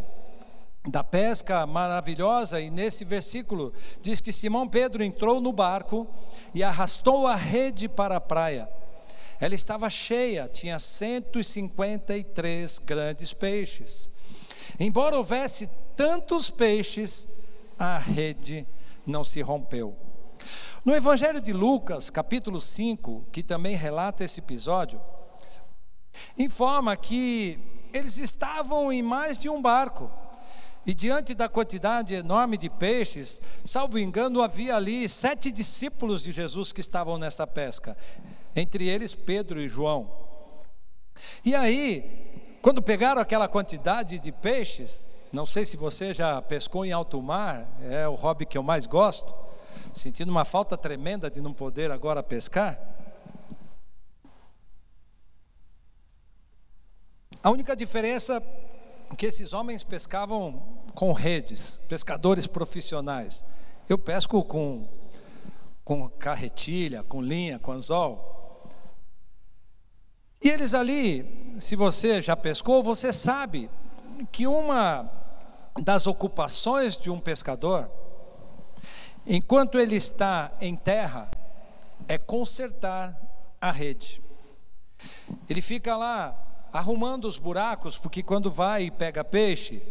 [0.88, 6.08] da pesca maravilhosa, e nesse versículo diz que Simão Pedro entrou no barco
[6.54, 8.70] e arrastou a rede para a praia.
[9.40, 14.12] Ela estava cheia, tinha 153 grandes peixes.
[14.80, 17.28] Embora houvesse tantos peixes,
[17.78, 18.66] a rede
[19.06, 19.96] não se rompeu.
[20.84, 25.02] No Evangelho de Lucas, capítulo 5, que também relata esse episódio,
[26.38, 27.60] informa que
[27.92, 30.10] eles estavam em mais de um barco.
[30.86, 36.72] E diante da quantidade enorme de peixes, salvo engano, havia ali sete discípulos de Jesus
[36.72, 37.98] que estavam nessa pesca,
[38.56, 40.08] entre eles Pedro e João.
[41.44, 46.92] E aí, quando pegaram aquela quantidade de peixes, não sei se você já pescou em
[46.92, 49.34] alto mar, é o hobby que eu mais gosto,
[49.94, 52.80] sentindo uma falta tremenda de não poder agora pescar.
[57.42, 58.42] A única diferença
[59.16, 63.46] que esses homens pescavam com redes, pescadores profissionais.
[63.88, 64.88] Eu pesco com,
[65.84, 68.72] com carretilha, com linha, com anzol.
[70.42, 73.70] E eles ali, se você já pescou, você sabe
[74.32, 75.12] que uma
[75.82, 77.92] das ocupações de um pescador,
[79.28, 81.30] enquanto ele está em terra,
[82.08, 83.20] é consertar
[83.60, 84.22] a rede.
[85.50, 89.82] Ele fica lá arrumando os buracos, porque quando vai e pega peixe,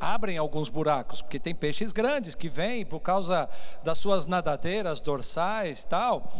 [0.00, 3.48] abrem alguns buracos, porque tem peixes grandes que vêm por causa
[3.82, 6.30] das suas nadadeiras dorsais, tal,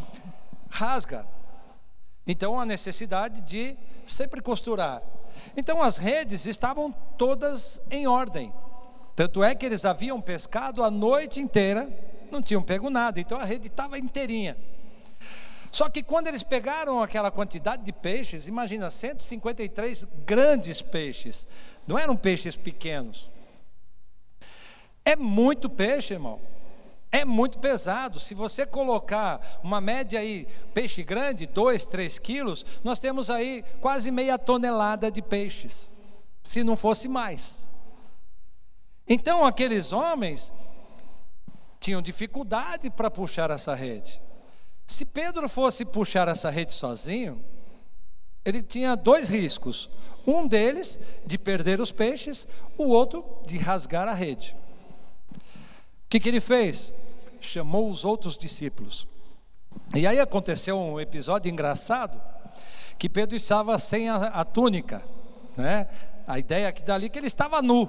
[0.71, 1.27] rasga.
[2.27, 5.03] Então a necessidade de sempre costurar.
[5.57, 8.53] Então as redes estavam todas em ordem.
[9.17, 11.89] Tanto é que eles haviam pescado a noite inteira,
[12.31, 14.57] não tinham pego nada, então a rede estava inteirinha.
[15.71, 21.49] Só que quando eles pegaram aquela quantidade de peixes, imagina 153 grandes peixes,
[21.87, 23.31] não eram peixes pequenos.
[25.05, 26.41] É muito peixe, irmão.
[27.13, 28.19] É muito pesado.
[28.19, 34.11] Se você colocar uma média aí, peixe grande, 2, 3 quilos, nós temos aí quase
[34.11, 35.93] meia tonelada de peixes.
[36.43, 37.69] Se não fosse mais.
[39.07, 40.53] Então aqueles homens
[41.79, 44.21] tinham dificuldade para puxar essa rede.
[44.87, 47.45] Se Pedro fosse puxar essa rede sozinho,
[48.45, 49.91] ele tinha dois riscos.
[50.27, 54.57] Um deles de perder os peixes, o outro de rasgar a rede
[56.09, 56.93] que, que ele fez?
[57.41, 59.07] Chamou os outros discípulos.
[59.95, 62.21] E aí aconteceu um episódio engraçado,
[62.99, 65.03] que Pedro estava sem a, a túnica,
[65.57, 65.89] né?
[66.27, 67.89] A ideia aqui dali que ele estava nu.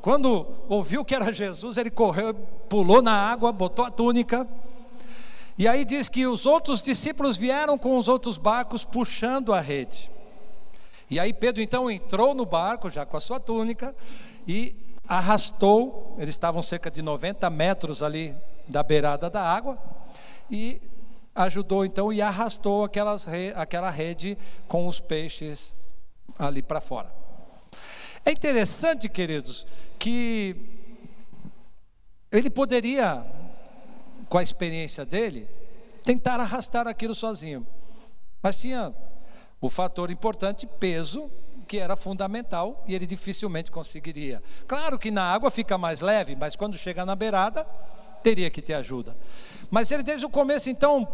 [0.00, 2.34] Quando ouviu que era Jesus, ele correu,
[2.68, 4.46] pulou na água, botou a túnica.
[5.58, 10.10] E aí diz que os outros discípulos vieram com os outros barcos puxando a rede.
[11.10, 13.94] E aí Pedro então entrou no barco, já com a sua túnica,
[14.46, 14.74] e
[15.08, 18.34] arrastou, eles estavam cerca de 90 metros ali
[18.68, 19.78] da beirada da água,
[20.50, 20.80] e
[21.34, 25.74] ajudou então e arrastou aquelas, aquela rede com os peixes
[26.38, 27.12] ali para fora.
[28.24, 29.66] É interessante, queridos,
[29.98, 30.56] que
[32.32, 33.24] ele poderia,
[34.28, 35.48] com a experiência dele,
[36.02, 37.66] tentar arrastar aquilo sozinho,
[38.42, 38.94] mas tinha
[39.60, 41.30] o fator importante peso
[41.66, 44.42] que era fundamental e ele dificilmente conseguiria.
[44.66, 47.66] Claro que na água fica mais leve, mas quando chega na beirada,
[48.22, 49.16] teria que ter ajuda.
[49.70, 51.06] Mas ele desde o começo então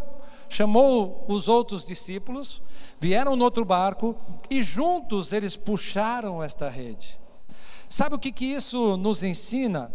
[0.48, 2.62] chamou os outros discípulos,
[3.00, 4.14] vieram no outro barco
[4.50, 7.18] e juntos eles puxaram esta rede.
[7.88, 9.90] Sabe o que, que isso nos ensina?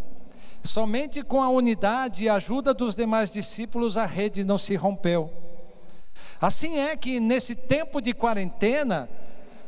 [0.64, 5.32] Somente com a unidade e ajuda dos demais discípulos a rede não se rompeu.
[6.40, 9.10] Assim é que nesse tempo de quarentena,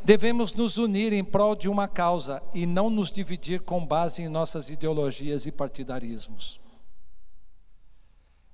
[0.09, 4.27] devemos nos unir em prol de uma causa e não nos dividir com base em
[4.27, 6.59] nossas ideologias e partidarismos.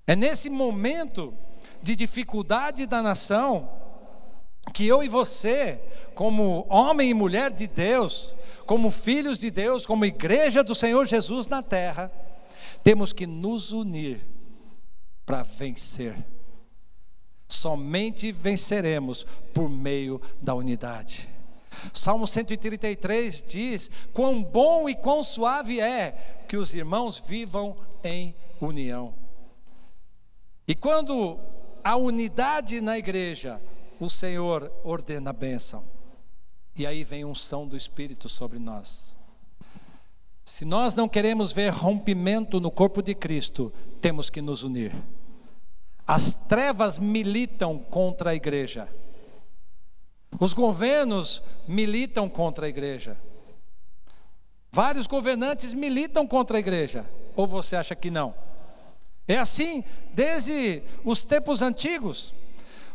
[0.06, 1.34] É nesse momento
[1.82, 3.70] de dificuldade da nação
[4.74, 5.80] que eu e você,
[6.14, 8.36] como homem e mulher de Deus,
[8.66, 12.12] como filhos de Deus, como igreja do Senhor Jesus na terra,
[12.84, 14.28] temos que nos unir
[15.26, 16.18] para vencer.
[17.48, 21.34] Somente venceremos por meio da unidade.
[21.94, 26.12] Salmo 133 diz: Quão bom e quão suave é
[26.48, 29.14] que os irmãos vivam em união.
[30.68, 31.40] E quando
[31.84, 33.62] a unidade na igreja,
[34.00, 35.84] o Senhor ordena a bênção.
[36.76, 39.16] E aí vem unção do Espírito sobre nós.
[40.44, 44.94] Se nós não queremos ver rompimento no corpo de Cristo, temos que nos unir.
[46.06, 48.88] As trevas militam contra a igreja.
[50.40, 53.18] Os governos militam contra a igreja.
[54.72, 57.06] Vários governantes militam contra a igreja.
[57.36, 58.34] Ou você acha que não?
[59.28, 59.84] É assim
[60.14, 62.34] desde os tempos antigos.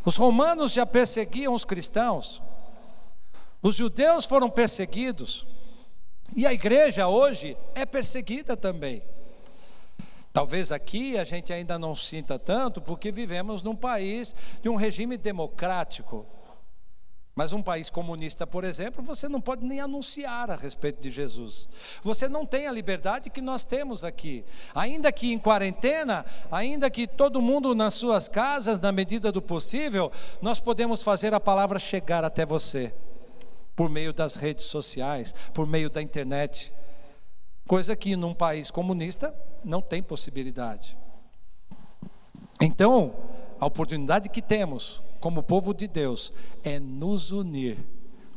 [0.05, 2.41] Os romanos já perseguiam os cristãos.
[3.61, 5.45] Os judeus foram perseguidos.
[6.35, 9.01] E a igreja hoje é perseguida também.
[10.31, 15.17] Talvez aqui a gente ainda não sinta tanto, porque vivemos num país de um regime
[15.17, 16.25] democrático.
[17.33, 21.67] Mas um país comunista, por exemplo, você não pode nem anunciar a respeito de Jesus.
[22.03, 24.43] Você não tem a liberdade que nós temos aqui.
[24.75, 30.11] Ainda que em quarentena, ainda que todo mundo nas suas casas, na medida do possível,
[30.41, 32.93] nós podemos fazer a palavra chegar até você
[33.75, 36.73] por meio das redes sociais, por meio da internet.
[37.65, 40.97] Coisa que num país comunista não tem possibilidade.
[42.59, 43.15] Então,
[43.61, 46.33] a oportunidade que temos como povo de Deus,
[46.63, 47.77] é nos unir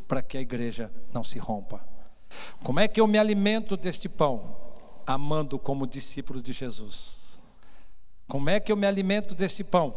[0.07, 1.83] para que a igreja não se rompa.
[2.63, 4.55] Como é que eu me alimento deste pão?
[5.07, 7.41] Amando como discípulo de Jesus.
[8.29, 9.95] Como é que eu me alimento deste pão?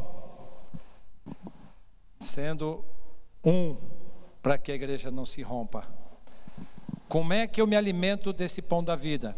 [2.22, 2.86] Sendo
[3.44, 3.76] um
[4.42, 5.86] para que a igreja não se rompa.
[7.10, 9.36] Como é que eu me alimento desse pão da vida?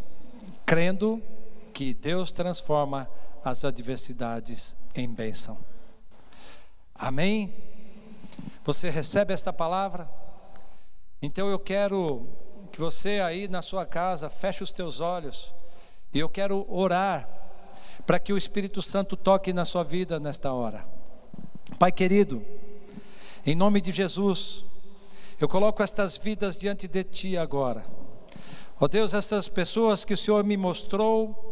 [0.67, 1.19] Crendo
[1.73, 3.09] que Deus transforma
[3.43, 5.68] as adversidades em bênção.
[7.00, 7.54] Amém?
[8.66, 10.12] Você recebe esta palavra?
[11.22, 12.28] Então eu quero
[12.74, 15.56] que você aí na sua casa feche os teus olhos
[16.14, 17.26] e eu quero orar
[18.06, 20.86] para que o Espírito Santo toque na sua vida nesta hora.
[21.80, 22.45] Pai querido,
[23.45, 24.66] em nome de Jesus,
[25.39, 27.86] eu coloco estas vidas diante de Ti agora.
[28.78, 31.49] Ó oh Deus, estas pessoas que o Senhor me mostrou,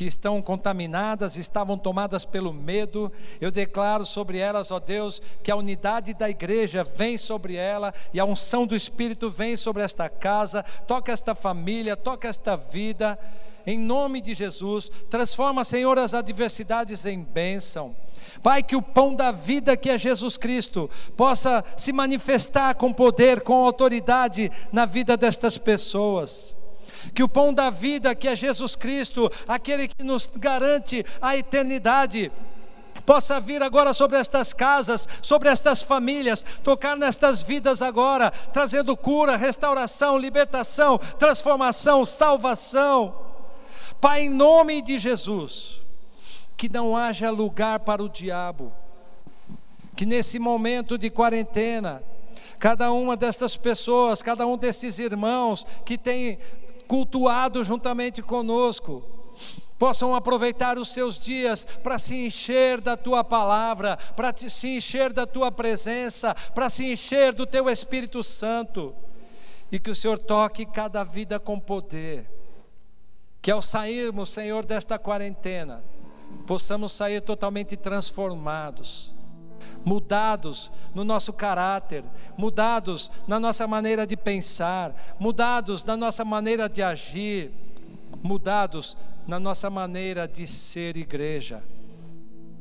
[0.00, 3.12] que estão contaminadas, estavam tomadas pelo medo.
[3.38, 8.18] Eu declaro sobre elas, ó Deus, que a unidade da igreja vem sobre ela e
[8.18, 10.62] a unção do Espírito vem sobre esta casa.
[10.88, 13.18] Toca esta família, toca esta vida.
[13.66, 17.94] Em nome de Jesus, transforma, Senhor, as adversidades em bênção.
[18.42, 23.42] Pai, que o pão da vida que é Jesus Cristo possa se manifestar com poder,
[23.42, 26.58] com autoridade na vida destas pessoas
[27.14, 32.30] que o pão da vida, que é Jesus Cristo, aquele que nos garante a eternidade,
[33.10, 39.36] possa vir agora sobre estas casas, sobre estas famílias, tocar nestas vidas agora, trazendo cura,
[39.36, 43.14] restauração, libertação, transformação, salvação.
[44.00, 45.80] Pai, em nome de Jesus,
[46.56, 48.72] que não haja lugar para o diabo,
[49.96, 52.02] que nesse momento de quarentena,
[52.58, 56.38] cada uma destas pessoas, cada um desses irmãos que tem
[56.90, 59.00] cultuado juntamente conosco,
[59.78, 65.24] possam aproveitar os seus dias para se encher da tua palavra, para se encher da
[65.24, 68.92] tua presença, para se encher do teu Espírito Santo,
[69.70, 72.28] e que o Senhor toque cada vida com poder,
[73.40, 75.84] que ao sairmos, Senhor, desta quarentena,
[76.44, 79.12] possamos sair totalmente transformados
[79.84, 82.04] mudados no nosso caráter,
[82.36, 87.52] mudados na nossa maneira de pensar, mudados na nossa maneira de agir,
[88.22, 88.96] mudados
[89.26, 91.62] na nossa maneira de ser igreja.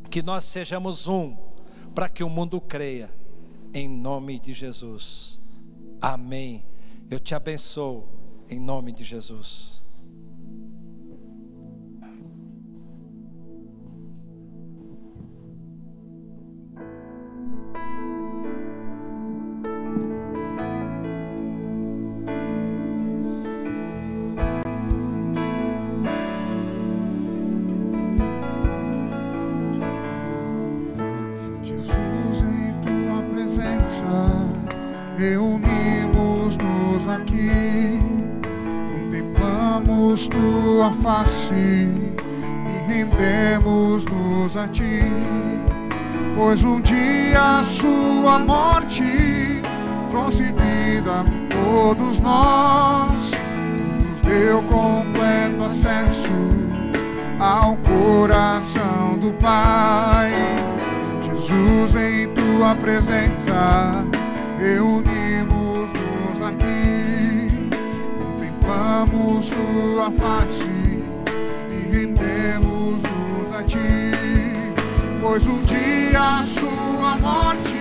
[0.10, 1.36] Que nós sejamos um,
[1.94, 3.10] para que o mundo creia,
[3.74, 5.40] em nome de Jesus.
[6.02, 6.64] Amém.
[7.10, 8.08] Eu te abençoo,
[8.50, 9.79] em nome de Jesus.
[46.50, 49.62] Pois um dia a sua morte
[50.10, 53.30] trouxe vida a todos nós,
[54.10, 56.34] nos deu completo acesso
[57.40, 60.32] ao coração do Pai.
[61.22, 64.04] Jesus, em tua presença,
[64.58, 67.70] reunimos-nos aqui,
[68.18, 70.69] contemplamos tua face
[75.30, 77.76] pois um dia a sua morte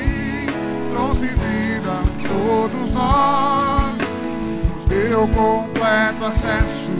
[0.92, 3.99] trouxe vida a todos nós,
[4.74, 6.92] nos deu completo acesso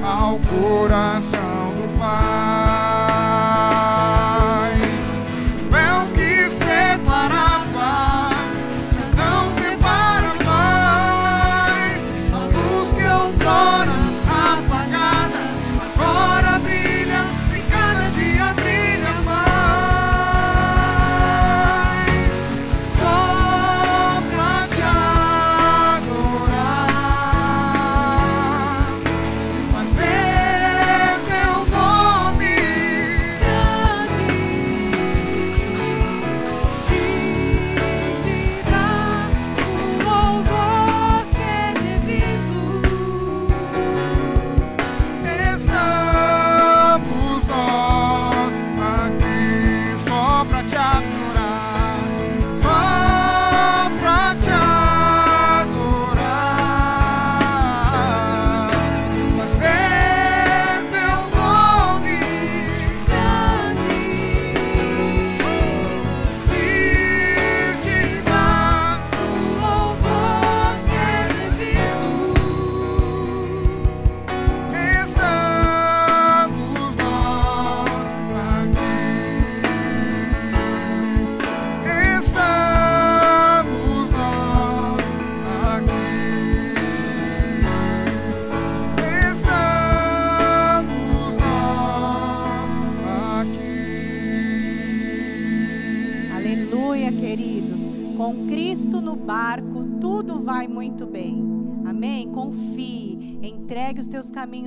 [0.00, 1.47] ao coração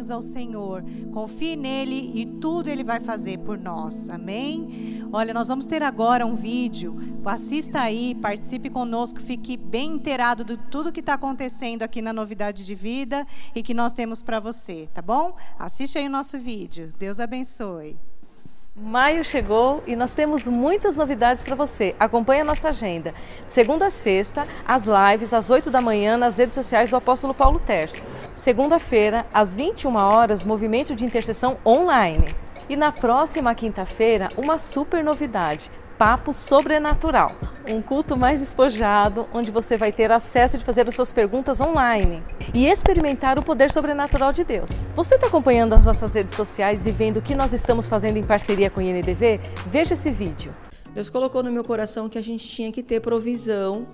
[0.01, 0.83] caminhos ao Senhor.
[1.13, 4.09] Confie nele e tudo ele vai fazer por nós.
[4.09, 5.07] Amém?
[5.13, 6.97] Olha, nós vamos ter agora um vídeo.
[7.23, 12.65] Assista aí, participe conosco, fique bem inteirado de tudo que está acontecendo aqui na Novidade
[12.65, 13.25] de Vida
[13.55, 15.35] e que nós temos para você, tá bom?
[15.59, 16.93] Assiste aí o nosso vídeo.
[16.97, 18.10] Deus abençoe.
[18.73, 21.93] Maio chegou e nós temos muitas novidades para você.
[21.99, 23.13] Acompanhe a nossa agenda.
[23.45, 27.59] Segunda a sexta, as lives às 8 da manhã nas redes sociais do apóstolo Paulo
[27.59, 28.05] Terço.
[28.33, 32.25] Segunda-feira, às 21 horas, movimento de intercessão online.
[32.69, 35.69] E na próxima quinta-feira, uma super novidade.
[36.01, 37.35] Papo Sobrenatural,
[37.71, 42.23] um culto mais despojado, onde você vai ter acesso de fazer as suas perguntas online
[42.55, 44.71] e experimentar o poder sobrenatural de Deus.
[44.95, 48.23] Você está acompanhando as nossas redes sociais e vendo o que nós estamos fazendo em
[48.23, 49.39] parceria com o INDV?
[49.67, 50.51] Veja esse vídeo.
[50.91, 53.89] Deus colocou no meu coração que a gente tinha que ter provisão,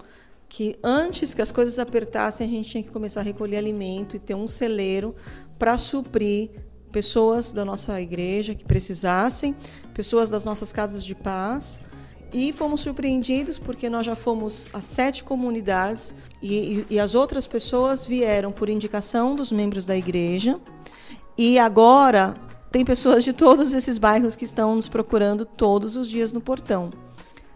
[0.47, 4.19] que antes que as coisas apertassem, a gente tinha que começar a recolher alimento e
[4.19, 5.13] ter um celeiro
[5.59, 6.51] para suprir
[6.89, 9.53] pessoas da nossa igreja que precisassem,
[9.93, 11.81] pessoas das nossas casas de paz.
[12.33, 17.47] E fomos surpreendidos porque nós já fomos a sete comunidades e, e, e as outras
[17.47, 20.59] pessoas vieram por indicação dos membros da igreja.
[21.37, 22.35] E agora
[22.71, 26.89] tem pessoas de todos esses bairros que estão nos procurando todos os dias no portão.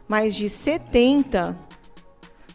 [0.07, 1.57] Mais de 70,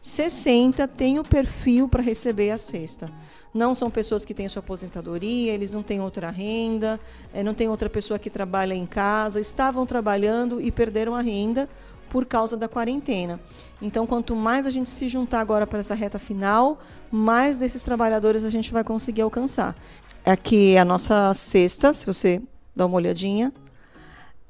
[0.01, 3.11] 60 têm o perfil para receber a cesta.
[3.53, 7.01] Não são pessoas que têm sua aposentadoria, eles não têm outra renda,
[7.33, 11.69] eh, não tem outra pessoa que trabalha em casa, estavam trabalhando e perderam a renda
[12.11, 13.41] por causa da quarentena.
[13.81, 16.79] Então, quanto mais a gente se juntar agora para essa reta final,
[17.11, 19.77] mais desses trabalhadores a gente vai conseguir alcançar.
[20.25, 22.43] Aqui é a nossa cesta, se você
[22.75, 23.53] dá uma olhadinha.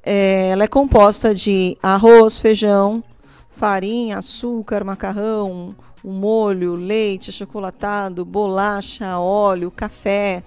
[0.03, 3.03] É, ela é composta de arroz, feijão,
[3.51, 10.43] farinha, açúcar, macarrão, o molho, leite, achocolatado, bolacha, óleo, café.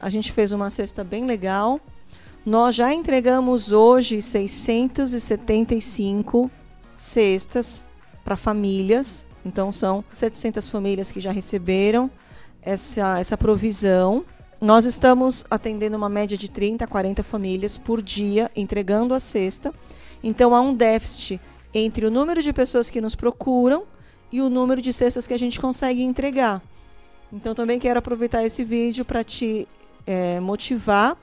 [0.00, 1.80] A gente fez uma cesta bem legal.
[2.46, 6.48] Nós já entregamos hoje 675
[6.96, 7.84] cestas
[8.24, 9.26] para famílias.
[9.44, 12.08] Então são 700 famílias que já receberam
[12.62, 14.24] essa, essa provisão.
[14.60, 19.74] Nós estamos atendendo uma média de 30 a 40 famílias por dia, entregando a cesta.
[20.22, 21.40] Então há um déficit
[21.74, 23.82] entre o número de pessoas que nos procuram
[24.30, 26.62] e o número de cestas que a gente consegue entregar.
[27.32, 29.66] Então também quero aproveitar esse vídeo para te
[30.06, 31.18] eh, motivar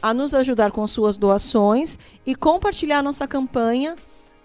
[0.00, 3.96] a nos ajudar com suas doações e compartilhar nossa campanha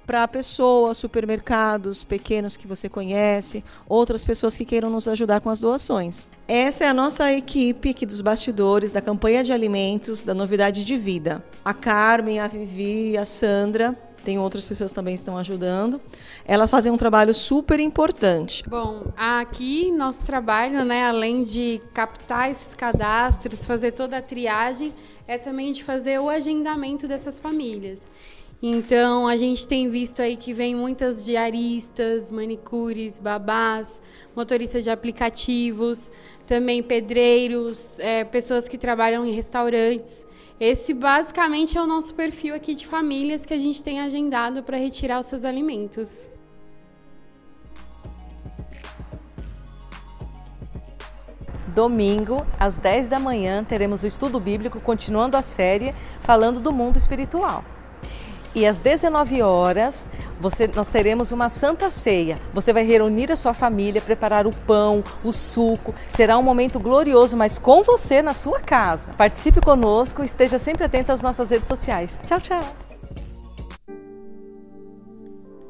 [0.05, 5.59] para pessoas, supermercados pequenos que você conhece, outras pessoas que queiram nos ajudar com as
[5.59, 6.25] doações.
[6.47, 10.97] Essa é a nossa equipe aqui dos bastidores da campanha de alimentos da Novidade de
[10.97, 11.43] Vida.
[11.63, 15.99] A Carmen, a Vivi, a Sandra, tem outras pessoas também que estão ajudando.
[16.45, 18.63] Elas fazem um trabalho super importante.
[18.67, 24.93] Bom, aqui nosso trabalho, né, além de captar esses cadastros, fazer toda a triagem,
[25.27, 28.05] é também de fazer o agendamento dessas famílias.
[28.61, 34.01] Então, a gente tem visto aí que vem muitas diaristas, manicures, babás,
[34.33, 36.09] motoristas de aplicativos,
[36.47, 40.25] também pedreiros, é, pessoas que trabalham em restaurantes.
[40.59, 44.77] Esse basicamente é o nosso perfil aqui de famílias que a gente tem agendado para
[44.77, 46.29] retirar os seus alimentos.
[51.73, 56.97] Domingo, às 10 da manhã, teremos o estudo bíblico continuando a série falando do mundo
[56.97, 57.63] espiritual.
[58.55, 60.07] E às 19 horas,
[60.39, 62.37] você, nós teremos uma santa ceia.
[62.53, 65.95] Você vai reunir a sua família, preparar o pão, o suco.
[66.07, 69.13] Será um momento glorioso, mas com você na sua casa.
[69.13, 72.19] Participe conosco, esteja sempre atento às nossas redes sociais.
[72.25, 72.61] Tchau, tchau.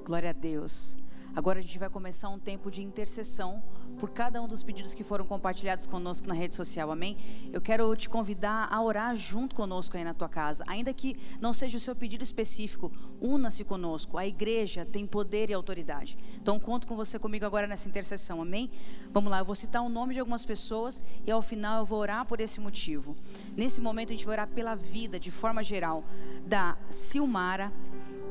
[0.05, 1.02] Glória a Deus.
[1.35, 3.61] Agora a gente vai começar um tempo de intercessão
[3.97, 7.17] por cada um dos pedidos que foram compartilhados conosco na rede social, amém?
[7.51, 11.51] Eu quero te convidar a orar junto conosco aí na tua casa, ainda que não
[11.51, 14.17] seja o seu pedido específico, una-se conosco.
[14.17, 16.17] A igreja tem poder e autoridade.
[16.35, 18.69] Então conto com você comigo agora nessa intercessão, amém?
[19.11, 21.99] Vamos lá, eu vou citar o nome de algumas pessoas e ao final eu vou
[21.99, 23.15] orar por esse motivo.
[23.57, 26.03] Nesse momento a gente vai orar pela vida de forma geral
[26.45, 27.73] da Silmara,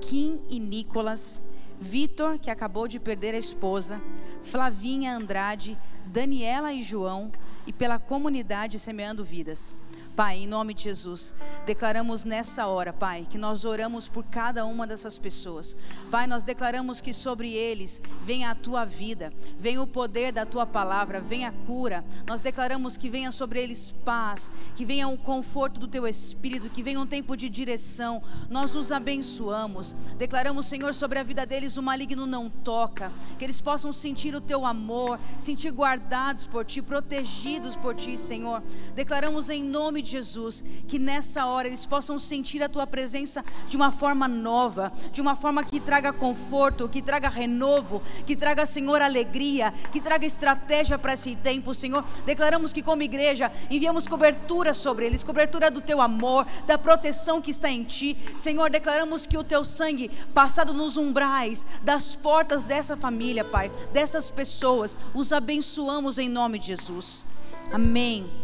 [0.01, 1.43] Kim e Nicolas,
[1.83, 4.01] Vitor, que acabou de perder a esposa,
[4.41, 5.76] Flavinha Andrade,
[6.07, 7.33] Daniela e João,
[7.66, 9.74] e pela comunidade Semeando Vidas.
[10.15, 11.35] Pai, em nome de Jesus,
[11.65, 15.75] declaramos nessa hora, Pai, que nós oramos por cada uma dessas pessoas.
[16.11, 20.67] Pai, nós declaramos que sobre eles venha a tua vida, venha o poder da tua
[20.67, 22.05] palavra, venha a cura.
[22.27, 26.83] Nós declaramos que venha sobre eles paz, que venha o conforto do teu espírito, que
[26.83, 28.23] venha um tempo de direção.
[28.51, 29.97] Nós os abençoamos.
[30.19, 34.43] Declaramos, Senhor, sobre a vida deles o maligno não toca, que eles possam sentir o
[34.43, 38.63] teu amor, sentir guardados por ti, protegidos por ti, Senhor.
[38.95, 43.77] Declaramos em nome de Jesus que nessa hora eles possam sentir a tua presença de
[43.77, 49.01] uma forma nova, de uma forma que traga conforto, que traga renovo, que traga, Senhor,
[49.01, 52.05] alegria, que traga estratégia para esse tempo, Senhor.
[52.27, 57.51] Declaramos que, como igreja, enviamos cobertura sobre eles cobertura do teu amor, da proteção que
[57.51, 58.17] está em ti.
[58.37, 64.31] Senhor, declaramos que o teu sangue passado nos umbrais das portas dessa família, Pai, dessas
[64.31, 67.25] pessoas, os abençoamos em nome de Jesus.
[67.73, 68.41] Amém.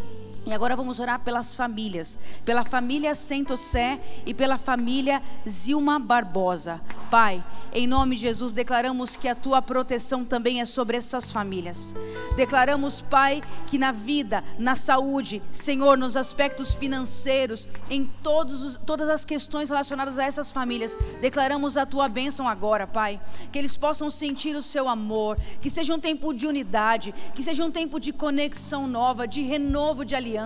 [0.48, 6.80] E agora vamos orar pelas famílias, pela família Sentosé e pela família Zilma Barbosa.
[7.10, 11.94] Pai, em nome de Jesus, declaramos que a tua proteção também é sobre essas famílias.
[12.34, 19.10] Declaramos, Pai, que na vida, na saúde, Senhor, nos aspectos financeiros, em todos os, todas
[19.10, 23.20] as questões relacionadas a essas famílias, declaramos a tua bênção agora, Pai.
[23.52, 27.62] Que eles possam sentir o seu amor, que seja um tempo de unidade, que seja
[27.62, 30.37] um tempo de conexão nova, de renovo de aliança.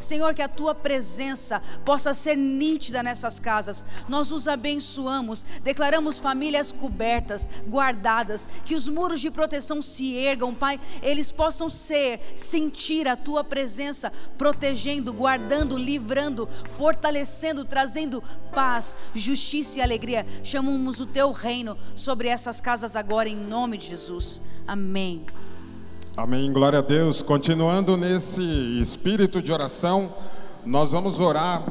[0.00, 3.84] Senhor, que a tua presença possa ser nítida nessas casas.
[4.08, 10.78] Nós os abençoamos, declaramos famílias cobertas, guardadas, que os muros de proteção se ergam, Pai,
[11.02, 18.22] eles possam ser, sentir a tua presença, protegendo, guardando, livrando, fortalecendo, trazendo
[18.52, 20.26] paz, justiça e alegria.
[20.44, 24.40] Chamamos o teu reino sobre essas casas agora, em nome de Jesus.
[24.66, 25.24] Amém.
[26.14, 27.22] Amém, glória a Deus.
[27.22, 28.42] Continuando nesse
[28.78, 30.12] espírito de oração,
[30.62, 31.62] nós vamos orar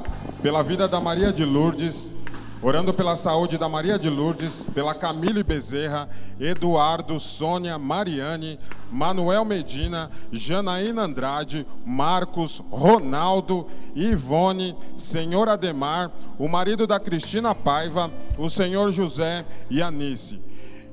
[0.42, 2.12] pela vida da Maria de Lourdes,
[2.60, 8.60] orando pela saúde da Maria de Lourdes, pela Camille Bezerra, Eduardo, Sônia, Mariane,
[8.92, 18.50] Manuel Medina, Janaína Andrade, Marcos, Ronaldo, Ivone, Senhor Ademar, o marido da Cristina Paiva, o
[18.50, 20.42] senhor José e Anice.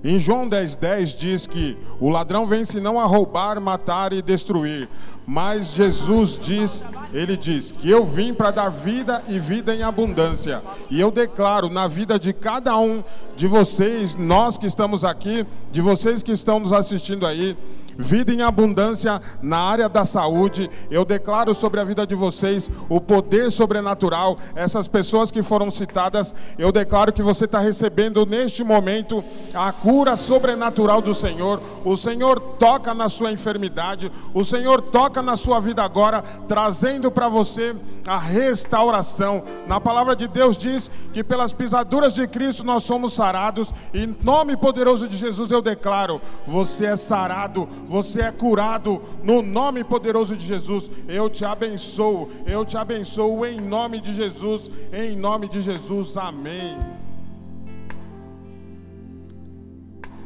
[0.03, 4.89] Em João 10,10 10 diz que o ladrão vem senão a roubar, matar e destruir.
[5.27, 10.63] Mas Jesus diz, ele diz que eu vim para dar vida e vida em abundância.
[10.89, 13.03] E eu declaro na vida de cada um
[13.37, 17.57] de vocês, nós que estamos aqui, de vocês que estão nos assistindo aí,
[17.99, 20.71] vida em abundância na área da saúde.
[20.91, 24.39] Eu declaro sobre a vida de vocês o poder sobrenatural.
[24.55, 29.23] Essas pessoas que foram citadas, eu declaro que você está recebendo neste momento
[29.53, 31.61] a cura sobrenatural do Senhor.
[31.85, 37.29] O Senhor toca na sua enfermidade, o Senhor toca na sua vida agora, trazendo para
[37.29, 37.75] você
[38.07, 39.43] a restauração.
[39.67, 43.73] Na palavra de Deus diz que pelas pisaduras de Cristo nós somos sarados.
[43.93, 49.01] Em nome poderoso de Jesus eu declaro: você é sarado, você é curado.
[49.25, 52.31] No nome poderoso de Jesus, eu te abençoo.
[52.47, 54.71] Eu te abençoo em nome de Jesus.
[54.93, 56.17] Em nome de Jesus.
[56.17, 56.77] Amém.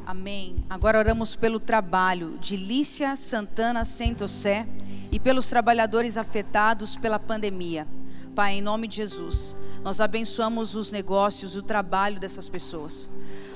[0.05, 0.57] Amém.
[0.69, 4.67] Agora oramos pelo trabalho de Lícia Santana Sentosé
[5.13, 7.87] e pelos trabalhadores afetados pela pandemia.
[8.35, 13.11] Pai, em nome de Jesus, nós abençoamos os negócios, o trabalho dessas pessoas.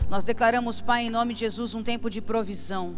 [0.09, 2.95] Nós declaramos, Pai, em nome de Jesus, um tempo de provisão.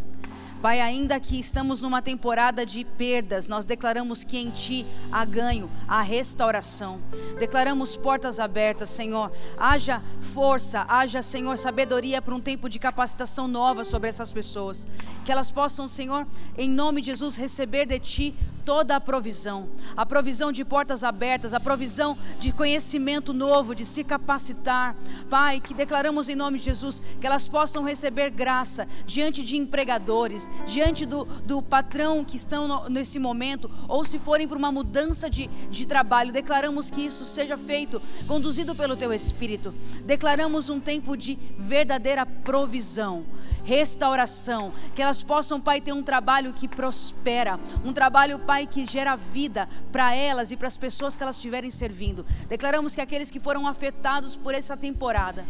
[0.60, 5.70] Pai, ainda que estamos numa temporada de perdas, nós declaramos que em Ti há ganho,
[5.86, 7.00] há restauração.
[7.38, 9.30] Declaramos portas abertas, Senhor.
[9.56, 14.86] Haja força, haja, Senhor, sabedoria para um tempo de capacitação nova sobre essas pessoas.
[15.24, 18.34] Que elas possam, Senhor, em nome de Jesus, receber de Ti
[18.68, 19.66] toda a provisão.
[19.96, 24.94] A provisão de portas abertas, a provisão de conhecimento novo, de se capacitar.
[25.30, 30.47] Pai, que declaramos em nome de Jesus que elas possam receber graça diante de empregadores,
[30.66, 35.28] diante do, do patrão que estão no- nesse momento, ou se forem para uma mudança
[35.30, 39.74] de, de trabalho, declaramos que isso seja feito, conduzido pelo Teu Espírito.
[40.04, 43.24] Declaramos um tempo de verdadeira provisão,
[43.64, 49.16] restauração, que elas possam, Pai, ter um trabalho que prospera, um trabalho, Pai, que gera
[49.16, 52.24] vida para elas e para as pessoas que elas estiverem servindo.
[52.48, 55.44] Declaramos que aqueles que foram afetados por essa temporada,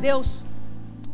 [0.00, 0.44] Deus,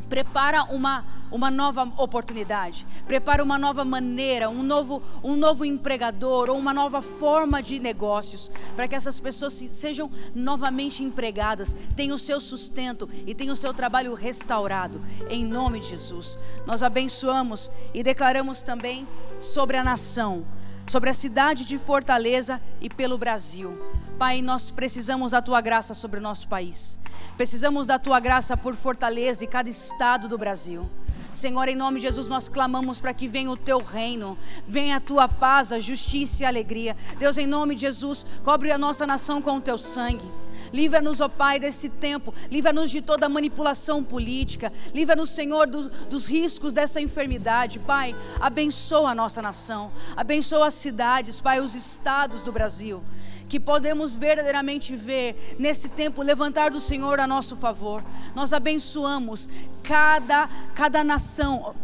[0.09, 6.57] prepara uma, uma nova oportunidade, prepara uma nova maneira, um novo, um novo empregador ou
[6.59, 12.19] uma nova forma de negócios, para que essas pessoas se- sejam novamente empregadas, tenham o
[12.19, 16.39] seu sustento e tenham o seu trabalho restaurado, em nome de Jesus.
[16.67, 19.07] Nós abençoamos e declaramos também
[19.41, 20.45] sobre a nação,
[20.87, 23.77] sobre a cidade de Fortaleza e pelo Brasil.
[24.19, 26.99] Pai, nós precisamos da tua graça sobre o nosso país.
[27.37, 30.89] Precisamos da tua graça por Fortaleza e cada estado do Brasil.
[31.33, 35.01] Senhor, em nome de Jesus, nós clamamos para que venha o teu reino, venha a
[35.01, 36.97] tua paz, a justiça e a alegria.
[37.19, 40.25] Deus, em nome de Jesus, cobre a nossa nação com o teu sangue.
[40.73, 42.33] Livra-nos, ó Pai, desse tempo.
[42.51, 44.73] Livra-nos de toda manipulação política.
[44.95, 47.79] Livra-nos, Senhor, do- dos riscos dessa enfermidade.
[47.79, 49.91] Pai, abençoa a nossa nação.
[50.17, 53.03] Abençoa as cidades, Pai, os estados do Brasil.
[53.49, 58.03] Que podemos verdadeiramente ver nesse tempo levantar do Senhor a nosso favor.
[58.35, 59.49] Nós abençoamos
[59.83, 61.75] cada, cada nação,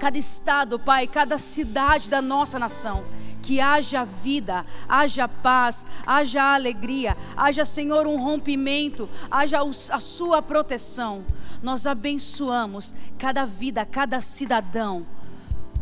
[0.00, 3.04] cada estado, Pai, cada cidade da nossa nação.
[3.44, 11.22] Que haja vida, haja paz, haja alegria, haja, Senhor, um rompimento, haja a Sua proteção.
[11.62, 15.06] Nós abençoamos cada vida, cada cidadão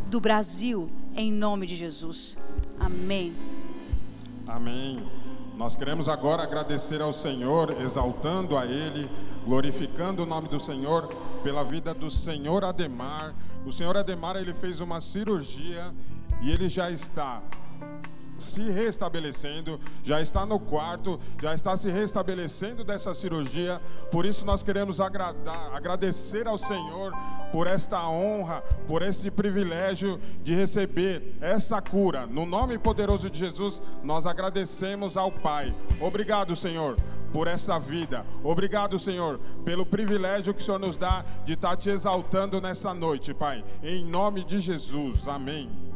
[0.06, 2.36] do Brasil, em nome de Jesus.
[2.80, 3.32] Amém.
[4.46, 5.08] Amém.
[5.56, 9.08] Nós queremos agora agradecer ao Senhor, exaltando a Ele,
[9.46, 13.32] glorificando o nome do Senhor pela vida do Senhor Ademar.
[13.64, 15.92] O Senhor Ademar ele fez uma cirurgia
[16.42, 17.40] e ele já está
[18.42, 23.80] se restabelecendo, já está no quarto, já está se restabelecendo dessa cirurgia.
[24.10, 27.12] Por isso nós queremos agradar, agradecer ao Senhor
[27.52, 32.26] por esta honra, por esse privilégio de receber essa cura.
[32.26, 35.74] No nome poderoso de Jesus, nós agradecemos ao Pai.
[36.00, 36.96] Obrigado, Senhor,
[37.32, 38.26] por essa vida.
[38.42, 43.32] Obrigado, Senhor, pelo privilégio que o Senhor nos dá de estar te exaltando nessa noite,
[43.32, 43.64] Pai.
[43.82, 45.28] Em nome de Jesus.
[45.28, 45.91] Amém.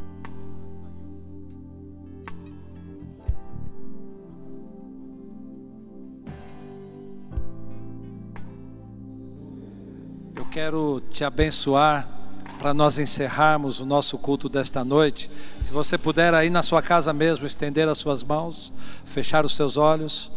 [10.57, 12.09] Quero te abençoar
[12.57, 15.29] para nós encerrarmos o nosso culto desta noite.
[15.61, 18.73] Se você puder aí na sua casa mesmo estender as suas mãos,
[19.05, 20.31] fechar os seus olhos,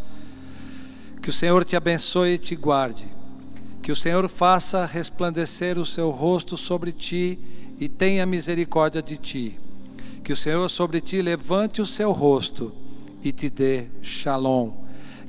[1.23, 3.09] que o Senhor te abençoe e te guarde.
[3.81, 7.39] Que o Senhor faça resplandecer o seu rosto sobre ti
[7.79, 9.59] e tenha misericórdia de ti.
[10.23, 12.75] Que o Senhor sobre ti levante o seu rosto
[13.25, 14.71] e te dê shalom.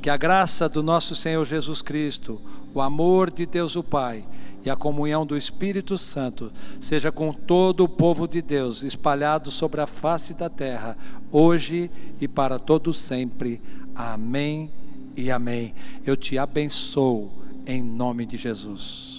[0.01, 2.41] Que a graça do nosso Senhor Jesus Cristo,
[2.73, 4.25] o amor de Deus o Pai
[4.65, 9.81] e a comunhão do Espírito Santo seja com todo o povo de Deus espalhado sobre
[9.81, 10.97] a face da terra,
[11.31, 11.89] hoje
[12.19, 13.61] e para todo sempre.
[13.95, 14.71] Amém
[15.15, 15.73] e amém.
[16.05, 17.31] Eu te abençoo
[17.65, 19.10] em nome de Jesus.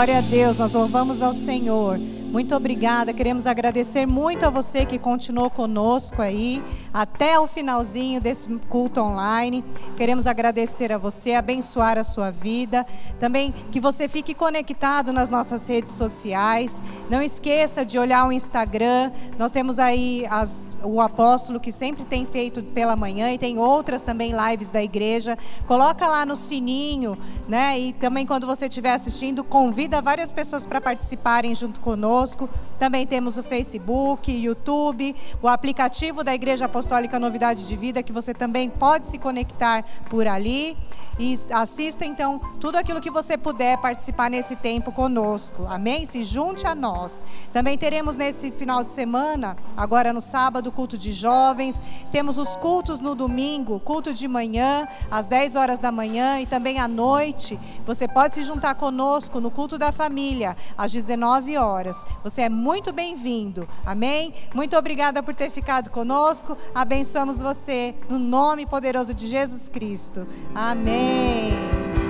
[0.00, 1.98] Glória a Deus, nós louvamos ao Senhor.
[1.98, 8.48] Muito obrigada, queremos agradecer muito a você que continuou conosco aí até o finalzinho desse
[8.68, 9.64] culto online.
[9.96, 12.84] Queremos agradecer a você, abençoar a sua vida.
[13.18, 16.82] Também que você fique conectado nas nossas redes sociais.
[17.08, 19.12] Não esqueça de olhar o Instagram.
[19.38, 24.02] Nós temos aí as- o apóstolo que sempre tem feito pela manhã e tem outras
[24.02, 25.38] também lives da igreja.
[25.66, 27.16] Coloca lá no sininho,
[27.46, 27.78] né?
[27.78, 32.48] E também quando você estiver assistindo, convida várias pessoas para participarem junto conosco.
[32.78, 36.79] Também temos o Facebook, YouTube, o aplicativo da Igreja Apostólica
[37.18, 40.76] Novidade de Vida, que você também pode se conectar por ali.
[41.18, 45.66] E assista então tudo aquilo que você puder participar nesse tempo conosco.
[45.68, 46.06] Amém?
[46.06, 47.22] Se junte a nós.
[47.52, 51.78] Também teremos nesse final de semana, agora no sábado, culto de jovens.
[52.10, 56.78] Temos os cultos no domingo, culto de manhã, às 10 horas da manhã e também
[56.78, 57.60] à noite.
[57.84, 62.02] Você pode se juntar conosco no culto da família, às 19 horas.
[62.24, 63.68] Você é muito bem-vindo.
[63.84, 64.32] Amém?
[64.54, 66.56] Muito obrigada por ter ficado conosco.
[66.74, 70.26] Abençoamos você no nome poderoso de Jesus Cristo.
[70.54, 72.09] Amém.